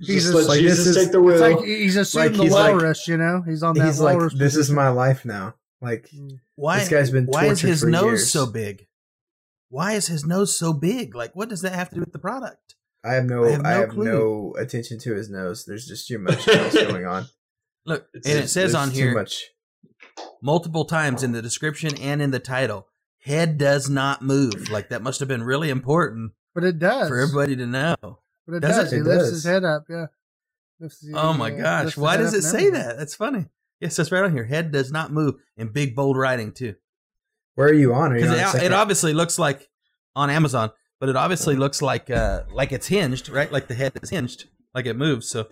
[0.00, 1.38] He's Just just like, Jesus this is- take the wheel.
[1.40, 3.08] Like he's assumed Like, the he's like- walrus.
[3.08, 5.54] you know, he's on that He's like, this is my life now.
[5.80, 6.08] Like,
[6.56, 6.78] Why?
[6.78, 8.32] This guy's been Why is his for nose years.
[8.32, 8.86] so big?
[9.74, 11.14] Why is his nose so big?
[11.16, 12.76] Like, what does that have to do with the product?
[13.04, 15.64] I have no, I I have have, no no, attention to his nose.
[15.66, 17.26] There's just too much else going on.
[17.84, 19.44] Look, It's- and it says There's on too here much.
[20.42, 22.86] multiple times in the description and in the title,
[23.20, 24.70] head does not move.
[24.70, 27.96] Like that must have been really important but it does for everybody to know.
[28.46, 28.92] But it Does does.
[28.92, 28.96] it?
[28.96, 29.32] He It lifts does.
[29.32, 29.86] his head up.
[29.90, 30.06] Yeah.
[30.78, 32.72] Lifts Oh my uh, gosh, why does it say everything.
[32.74, 32.98] that?
[32.98, 33.46] That's funny.
[33.80, 34.44] Yes, that's right on here.
[34.44, 36.74] Head does not move in big bold writing too.
[37.54, 38.12] Where are you on?
[38.12, 39.68] Are you Because on it, it obviously looks like
[40.16, 43.50] on Amazon, but it obviously looks like uh like it's hinged, right?
[43.50, 45.28] Like the head is hinged, like it moves.
[45.28, 45.48] So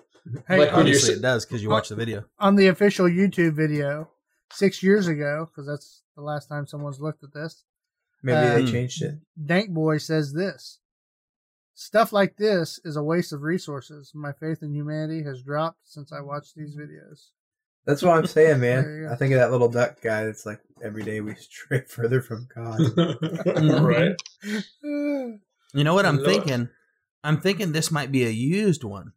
[0.47, 2.25] Hey, Like when on, you're obviously it does because you watch the video.
[2.39, 4.09] on the official YouTube video
[4.53, 7.65] six years ago, because that's the last time someone's looked at this.
[8.23, 9.17] Maybe uh, they changed it.
[9.45, 10.79] Dank Boy says this
[11.75, 14.13] Stuff like this is a waste of resources.
[14.15, 17.31] My faith in humanity has dropped since I watched these videos.
[17.87, 19.09] That's what I'm saying, man.
[19.11, 22.49] I think of that little duck guy that's like, every day we stray further from
[22.55, 22.81] God.
[23.83, 24.17] right.
[24.83, 26.27] You know what I'm Lord.
[26.27, 26.69] thinking?
[27.25, 29.13] I'm thinking this might be a used one,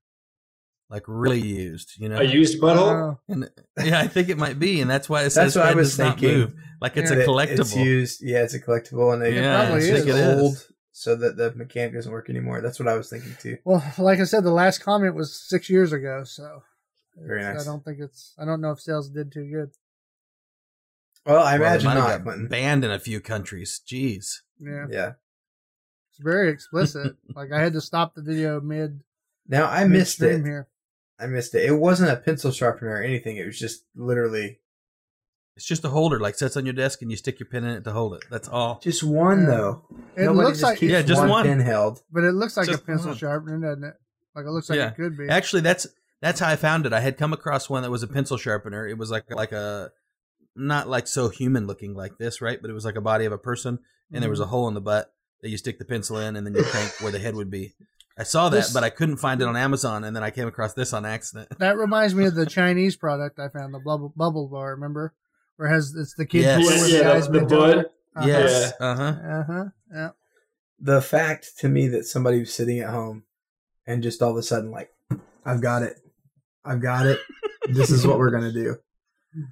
[0.89, 1.93] like really used.
[1.99, 3.17] You know, A used butthole.
[3.27, 3.49] And
[3.83, 5.97] yeah, I think it might be, and that's why it That's says what I was
[5.97, 6.39] not thinking.
[6.39, 6.53] move.
[6.81, 7.17] Like it's Yeah.
[7.17, 7.59] a collectible.
[7.59, 8.21] It's used.
[8.23, 9.89] Yeah, it's a collectible, and they Yeah, probably is.
[9.89, 10.41] just I think it is.
[10.41, 12.61] old, so that the mechanic doesn't work anymore.
[12.61, 13.57] That's what I was thinking too.
[13.65, 16.61] well, like I said, the last comment was six years ago, so
[17.17, 17.61] Very nice.
[17.61, 18.33] I don't think it's.
[18.37, 19.71] I don't know if sales did too good.
[21.25, 22.47] Well, I Well, imagine not, got Clinton.
[22.47, 23.81] Banned in a few countries.
[23.87, 24.41] Jeez.
[24.59, 25.11] Yeah, Yeah.
[26.11, 27.15] it's very explicit.
[27.35, 29.01] like I had to stop the video mid.
[29.47, 30.43] Now I missed it.
[30.43, 30.67] Here.
[31.19, 31.63] I missed it.
[31.65, 33.37] It wasn't a pencil sharpener or anything.
[33.37, 34.59] It was just literally
[35.55, 37.69] It's just a holder, like sits on your desk, and you stick your pen in
[37.77, 38.25] it to hold it.
[38.29, 38.79] That's all.
[38.83, 39.45] just one Yeah.
[39.47, 39.85] though.
[40.17, 41.45] It Nobody looks just like, keeps Yeah, just one.
[41.45, 42.03] pin held.
[42.11, 43.17] but it looks like a pencil one.
[43.17, 43.95] sharpener, doesn't it?
[44.35, 44.89] Like it looks like Yeah.
[44.89, 45.29] it could be.
[45.29, 45.87] Actually, that's
[46.25, 46.93] that's how I found it.
[46.93, 48.87] I had come across one that was a pencil sharpener.
[48.87, 49.91] It was like like a
[50.55, 52.59] not like so human looking like this, right?
[52.61, 53.79] But it was like a body of a person,
[54.11, 54.43] and there was Mm-hmm.
[54.47, 56.91] a hole in the butt that you stick the pencil in, and then you crank
[57.01, 57.73] where the head would be.
[58.17, 60.47] I saw that, This- but I couldn't find it on Amazon, and then I came
[60.47, 61.49] across this on accident.
[61.59, 64.71] That reminds me of the Chinese product I found, the bubble bubble bar.
[64.75, 65.13] Remember,
[65.57, 66.61] where it has it's the kid Yes.
[66.65, 67.75] toy Yeah, with yeah, the eyes the, the bent over.
[67.75, 67.85] bud.
[68.15, 68.27] Uh-huh.
[68.27, 68.73] Yes.
[68.79, 69.03] Uh huh.
[69.03, 69.65] Uh huh.
[69.93, 70.09] Yeah.
[70.79, 73.23] The fact to me that somebody was sitting at home
[73.85, 74.91] and just all of a sudden like,
[75.45, 75.99] I've got it,
[76.65, 77.19] I've got it.
[77.69, 78.77] this is what we're gonna do.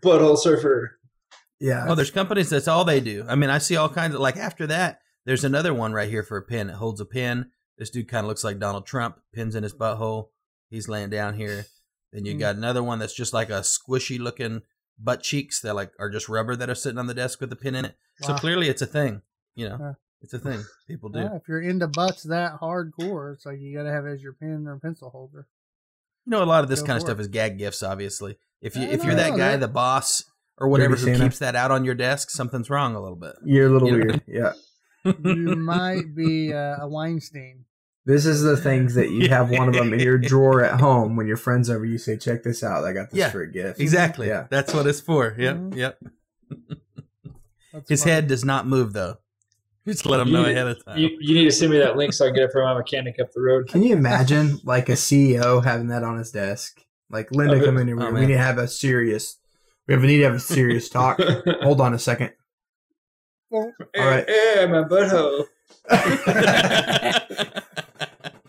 [0.04, 0.98] Butthole surfer.
[1.60, 1.86] Yeah.
[1.88, 3.26] Oh, there's companies that's all they do.
[3.28, 5.00] I mean, I see all kinds of like after that.
[5.26, 6.70] There's another one right here for a pin.
[6.70, 7.52] It holds a pin.
[7.78, 9.20] This dude kind of looks like Donald Trump.
[9.34, 10.28] Pins in his butthole.
[10.70, 11.66] He's laying down here.
[12.12, 12.40] Then you Hmm.
[12.40, 14.62] got another one that's just like a squishy looking
[15.00, 17.56] butt cheeks that like are just rubber that are sitting on the desk with a
[17.56, 17.96] pin in it.
[18.22, 19.22] So clearly, it's a thing.
[19.56, 19.94] You know, Huh.
[20.22, 21.20] it's a thing people do.
[21.20, 24.22] Yeah, if you're into butts that hardcore, it's like you got to have it as
[24.24, 25.48] your pen or pencil holder.
[26.26, 27.22] You know, a lot of this Go kind of stuff it.
[27.22, 27.84] is gag gifts.
[27.84, 30.24] Obviously, if you if you're don't that know, guy, that- the boss
[30.58, 31.26] or whatever, Dirty who Santa.
[31.30, 33.34] keeps that out on your desk, something's wrong a little bit.
[33.44, 34.06] You're a little You know?
[34.06, 34.22] weird.
[34.28, 34.54] Yeah.
[35.24, 37.66] You might be uh, a Weinstein.
[38.06, 41.16] This is the things that you have one of them in your drawer at home
[41.16, 41.86] when your friend's over.
[41.86, 42.84] You say, "Check this out!
[42.84, 44.28] I got this Yeah, for a gift." Exactly.
[44.28, 44.48] Yeah.
[44.50, 45.36] That's what it's for.
[45.38, 45.56] Yep.
[45.56, 45.76] Mhm.
[45.76, 46.00] Yep.
[47.74, 48.12] That's His funny.
[48.12, 49.18] head does not move though.
[49.88, 50.98] Just let him You know need- ahead of time.
[50.98, 52.74] You, you need to send me that link so I can get it from my
[52.76, 53.68] mechanic up the road.
[53.68, 56.82] Can you imagine like a CEO having that on his desk?
[57.10, 57.66] Like Linda, Of it.
[57.66, 58.02] come in here.
[58.02, 58.22] Oh, we man.
[58.28, 59.38] need to have a serious.
[59.88, 61.20] We have, we need to have a serious talk.
[61.62, 62.32] Hold on a second.
[63.50, 64.26] Well, All right.
[64.28, 65.46] Yeah, my butthole.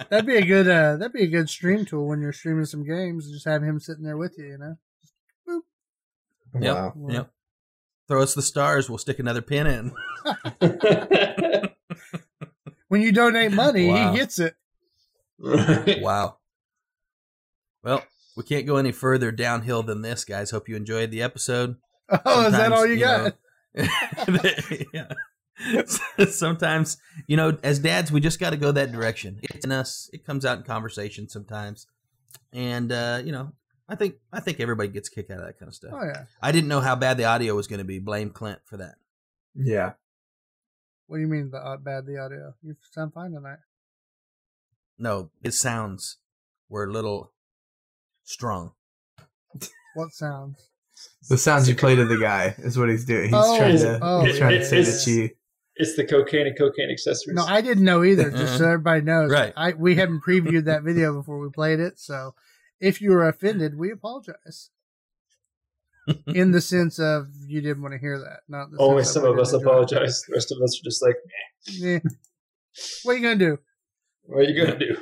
[0.09, 0.69] that'd be a good.
[0.69, 3.31] Uh, that'd be a good stream tool when you're streaming some games.
[3.31, 4.47] Just have him sitting there with you.
[4.47, 4.77] You know.
[6.61, 6.75] Yep.
[6.77, 6.95] Wow.
[7.09, 7.31] Yep.
[8.09, 8.89] Throw us the stars.
[8.89, 9.93] We'll stick another pin in.
[12.89, 14.13] When you donate money, Wow.
[14.13, 14.55] he gets it.
[16.01, 16.37] Wow.
[17.83, 18.05] Well,
[18.37, 20.51] we can't go any further downhill than this, guys.
[20.53, 21.77] Hope you enjoyed the episode.
[22.25, 23.35] Oh, is that all you, got?
[24.29, 24.39] know-
[24.93, 25.83] yeah.
[26.29, 29.41] sometimes, you know, as dads, we just got to go that direction.
[29.43, 30.11] It's in us.
[30.13, 31.87] It comes out in conversation sometimes,
[32.53, 33.53] and uh, you know,
[33.89, 35.93] I think I think everybody gets a kick out of that kind of stuff.
[35.95, 36.25] Oh yeah.
[36.41, 37.99] I didn't know how bad the audio was going to be.
[37.99, 38.95] Blame Clint for that.
[39.55, 39.93] Yeah.
[41.07, 42.55] What do you mean the uh, bad the audio?
[42.63, 43.59] You sound fine tonight.
[44.99, 46.17] No, his sounds
[46.69, 47.33] were a little
[48.23, 48.73] strong.
[49.95, 50.71] What sounds?
[51.29, 53.25] The sounds you play to the guy is what he's doing.
[53.25, 53.99] He's Oh, trying to.
[54.01, 55.31] oh, he's trying yeah, to say yeah, that you.
[55.77, 57.35] It's the cocaine and cocaine accessories.
[57.37, 58.31] No, I didn't know either.
[58.31, 58.73] Just so Uh-huh.
[58.75, 59.53] everybody knows, Right.
[59.57, 62.35] I we hadn't previewed that video before we played it, so
[62.81, 64.71] if you were offended, we apologize.
[66.27, 69.39] In the sense of you didn't want to hear that, not the Only some of
[69.39, 69.63] us it.
[69.63, 70.23] apologize.
[70.29, 71.17] The rest of us are just like,
[71.67, 72.01] Yeah.
[73.05, 73.59] What are you gonna do?
[74.25, 74.97] what are you gonna do?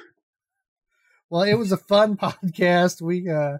[1.30, 3.00] Well, it was a fun podcast.
[3.02, 3.58] We uh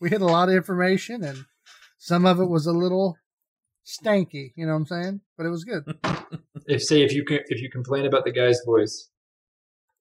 [0.00, 1.44] we hit a lot of information, and
[1.98, 3.16] some of it was a little
[3.86, 4.52] stanky.
[4.56, 5.20] You know what I'm saying?
[5.36, 5.84] But it was good.
[6.68, 9.08] If say if you can, if you complain about the guy's voice,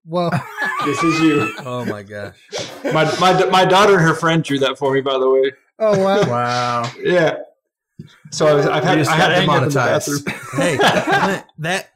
[0.06, 0.32] Well,
[0.86, 1.54] this is you.
[1.60, 2.36] Oh my gosh.
[2.84, 5.52] My my my daughter and her friend drew that for me, by the way.
[5.80, 6.22] oh wow.
[6.30, 6.92] Wow.
[7.02, 7.38] Yeah.
[8.32, 10.24] So I was, I've had just I had got to hang up in the bathroom.
[10.54, 10.78] hey,
[11.60, 11.90] that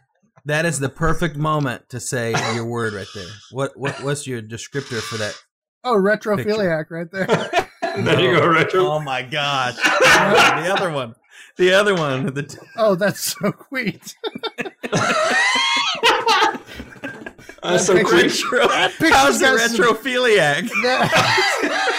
[0.45, 3.26] that is the perfect moment to say your word right there.
[3.51, 5.36] What what what's your descriptor for that?
[5.84, 7.26] Oh, retrophiliac right there.
[7.82, 8.86] there you go, retro.
[8.88, 9.76] Oh my gosh.
[9.78, 11.16] the other one.
[11.58, 12.34] The other one.
[12.34, 14.16] The t- Oh, that's so sweet.
[17.72, 18.24] That's so picture- quick.
[18.26, 18.68] retro.
[18.89, 20.70] picture's How's the got retrophiliac?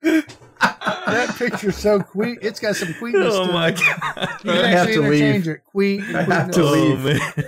[0.00, 2.38] That, that picture's so queet.
[2.42, 3.76] It's got some queetness Oh to my it.
[3.76, 4.28] god.
[4.44, 5.22] You I can have actually to leave.
[5.22, 5.64] interchange it.
[5.64, 6.00] Queet.
[6.02, 7.04] and I have to oh, leave.
[7.04, 7.20] man.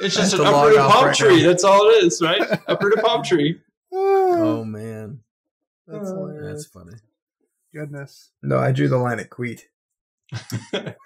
[0.00, 1.42] It's just an have uprooted palm right tree.
[1.42, 1.48] now.
[1.48, 2.40] That's all it is, right?
[2.68, 3.60] uprooted palm tree.
[3.92, 5.20] Oh, oh man.
[5.86, 6.26] That's oh.
[6.26, 6.64] hilarious.
[6.64, 6.96] That's funny.
[7.74, 8.30] Goodness.
[8.42, 9.68] No, I drew the line at Queet.
[10.72, 10.96] Get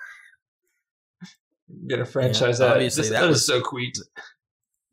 [2.00, 2.74] a franchise Yeah, that.
[2.74, 3.98] obviously This- that that was- is so queet.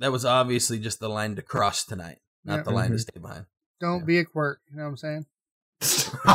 [0.03, 2.63] That was obviously just the line to cross tonight, not Yeah.
[2.63, 2.99] the line to Mhm.
[2.99, 3.45] stay behind.
[3.79, 4.05] Don't Yeah.
[4.05, 4.59] be a quirk.
[4.69, 5.25] You know what I'm saying?
[5.79, 6.09] It's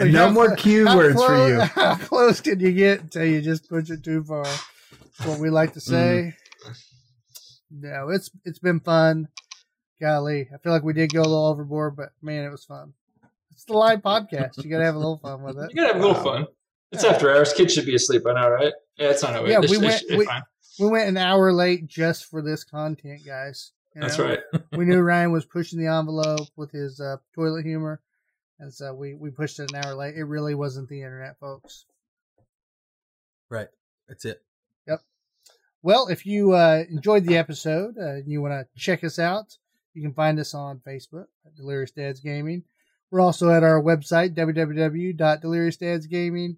[0.00, 1.60] And like, no more clo- cue how words for you.
[1.74, 4.42] How close can you get until you just push it too far?
[4.44, 6.34] That's what we like to say.
[7.70, 9.28] No, it's it's been fun.
[10.00, 12.94] Golly, I feel like we did go a little overboard, but man, it was fun.
[13.52, 14.64] It's the live podcast.
[14.64, 15.70] You got to have a little fun with it.
[15.70, 16.38] You gotta have a little Wow.
[16.38, 16.46] fun.
[16.90, 17.52] It's after hours.
[17.52, 18.72] Kids should be asleep by now, right?
[18.96, 19.46] Yeah, it's not.
[19.46, 20.42] Yeah, They we should- they went- should be we- fine.
[20.78, 23.72] We went an hour late just for this content, guys.
[23.94, 24.40] You That's right.
[24.76, 28.00] we knew Ryan was pushing the envelope with his uh, toilet humor,
[28.58, 30.16] and so we we pushed it an hour late.
[30.16, 31.84] It really wasn't the internet, folks.
[33.50, 33.68] Right.
[34.08, 34.42] That's it.
[34.88, 35.02] Yep.
[35.82, 39.58] Well, if you uh, enjoyed the episode uh, and you want to check us out,
[39.92, 42.64] you can find us on Facebook at Delirious Dads Gaming.
[43.10, 46.56] We're also at our website, www.deliriousdadsgaming.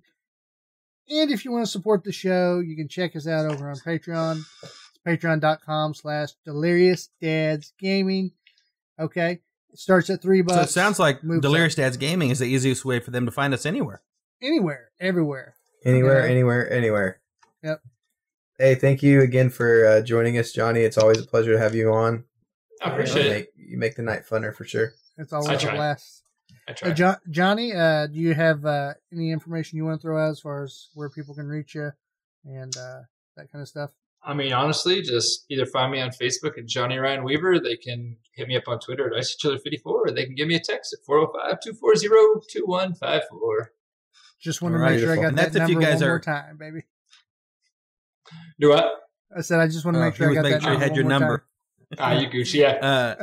[1.08, 3.76] And if you want to support the show, you can check us out over on
[3.76, 4.42] Patreon.
[4.62, 8.32] It's patreon.com slash delirious dads gaming.
[8.98, 9.40] Okay.
[9.72, 10.56] It starts at three bucks.
[10.56, 13.32] So it sounds like moves Delirious Dads Gaming is the easiest way for them to
[13.32, 14.02] find us anywhere.
[14.40, 15.56] Anywhere, everywhere.
[15.84, 16.30] Anywhere, Okay.
[16.32, 17.20] anywhere, anywhere.
[17.62, 17.82] Yep.
[18.58, 20.80] Hey, thank you again for uh, joining us, Johnny.
[20.82, 22.24] It's always a pleasure to have you on.
[22.82, 23.34] I appreciate you it.
[23.34, 24.92] make, You make the night funner for sure.
[25.18, 25.74] It's always I a try.
[25.74, 26.22] blast.
[26.66, 26.92] I Hey, try.
[26.92, 30.40] jo- Johnny, uh, do you have uh, any information you want to throw out as
[30.40, 31.92] far as where people can reach you
[32.44, 33.00] and uh,
[33.36, 33.90] that kind of stuff?
[34.26, 37.60] I mean, honestly, just either find me on Facebook at Johnny Ryan Weaver.
[37.60, 40.60] They can hit me up on Twitter at IceChiller54, or they can give me a
[40.60, 43.72] text at 405 240 2154.
[44.40, 45.24] Just want to All right, make sure I got.
[45.26, 46.82] And that that's if you number guys one more time, baby.
[48.58, 48.94] Do what?
[49.36, 50.70] I said I just want to Uh, make sure I was got making that sure
[50.72, 51.28] he number had your one more time.
[51.28, 51.46] number.
[51.98, 52.54] Ah, you Gucci.
[52.60, 53.22] Yeah.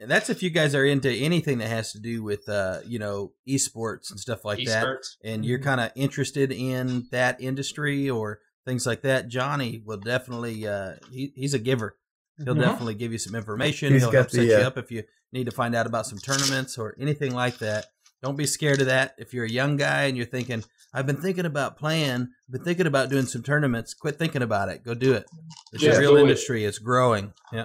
[0.00, 2.98] And that's if you guys are into anything that has to do with, uh, you
[2.98, 4.82] know, esports and stuff like that.
[5.22, 10.66] And you're kind of interested in that industry or things like that, Johnny will definitely.
[10.66, 11.96] Uh, he, he's a giver.
[12.42, 12.60] He'll Mhm.
[12.60, 13.92] definitely give you some information.
[13.92, 15.02] He's He'll got help set you uh, up if you
[15.32, 17.86] need to find out about some tournaments or anything like that.
[18.22, 19.14] Don't be scared of that.
[19.18, 20.64] If you're a young guy and you're thinking,
[20.94, 24.82] "I've been thinking about playing, been thinking about doing some tournaments," quit thinking about it.
[24.82, 25.26] Go do it.
[25.74, 26.22] It's Yeah, a real do it.
[26.22, 26.64] industry.
[26.64, 27.32] It's growing.
[27.52, 27.64] Yeah.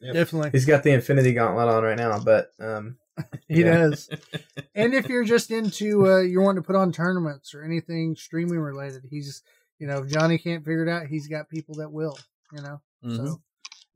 [0.00, 0.50] Definitely.
[0.50, 2.96] He's got the Infinity Gauntlet on right now, but um,
[3.48, 3.76] He Yeah.
[3.78, 4.08] does.
[4.74, 8.60] and if you're just into uh, you're wanting to put on tournaments or anything streaming
[8.60, 9.42] related, he's
[9.78, 12.16] you know if Johnny can't figure it out, he's got people that will.
[12.52, 13.16] You know, Mhm.
[13.16, 13.42] so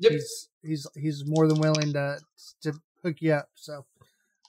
[0.01, 0.13] Yep.
[0.13, 2.19] he's he's he's more than willing to
[2.63, 2.73] to
[3.05, 3.49] hook you up.
[3.55, 3.85] So,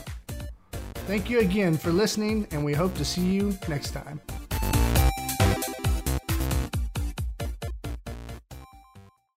[1.08, 4.20] Thank you again for listening, and we hope to see you next time.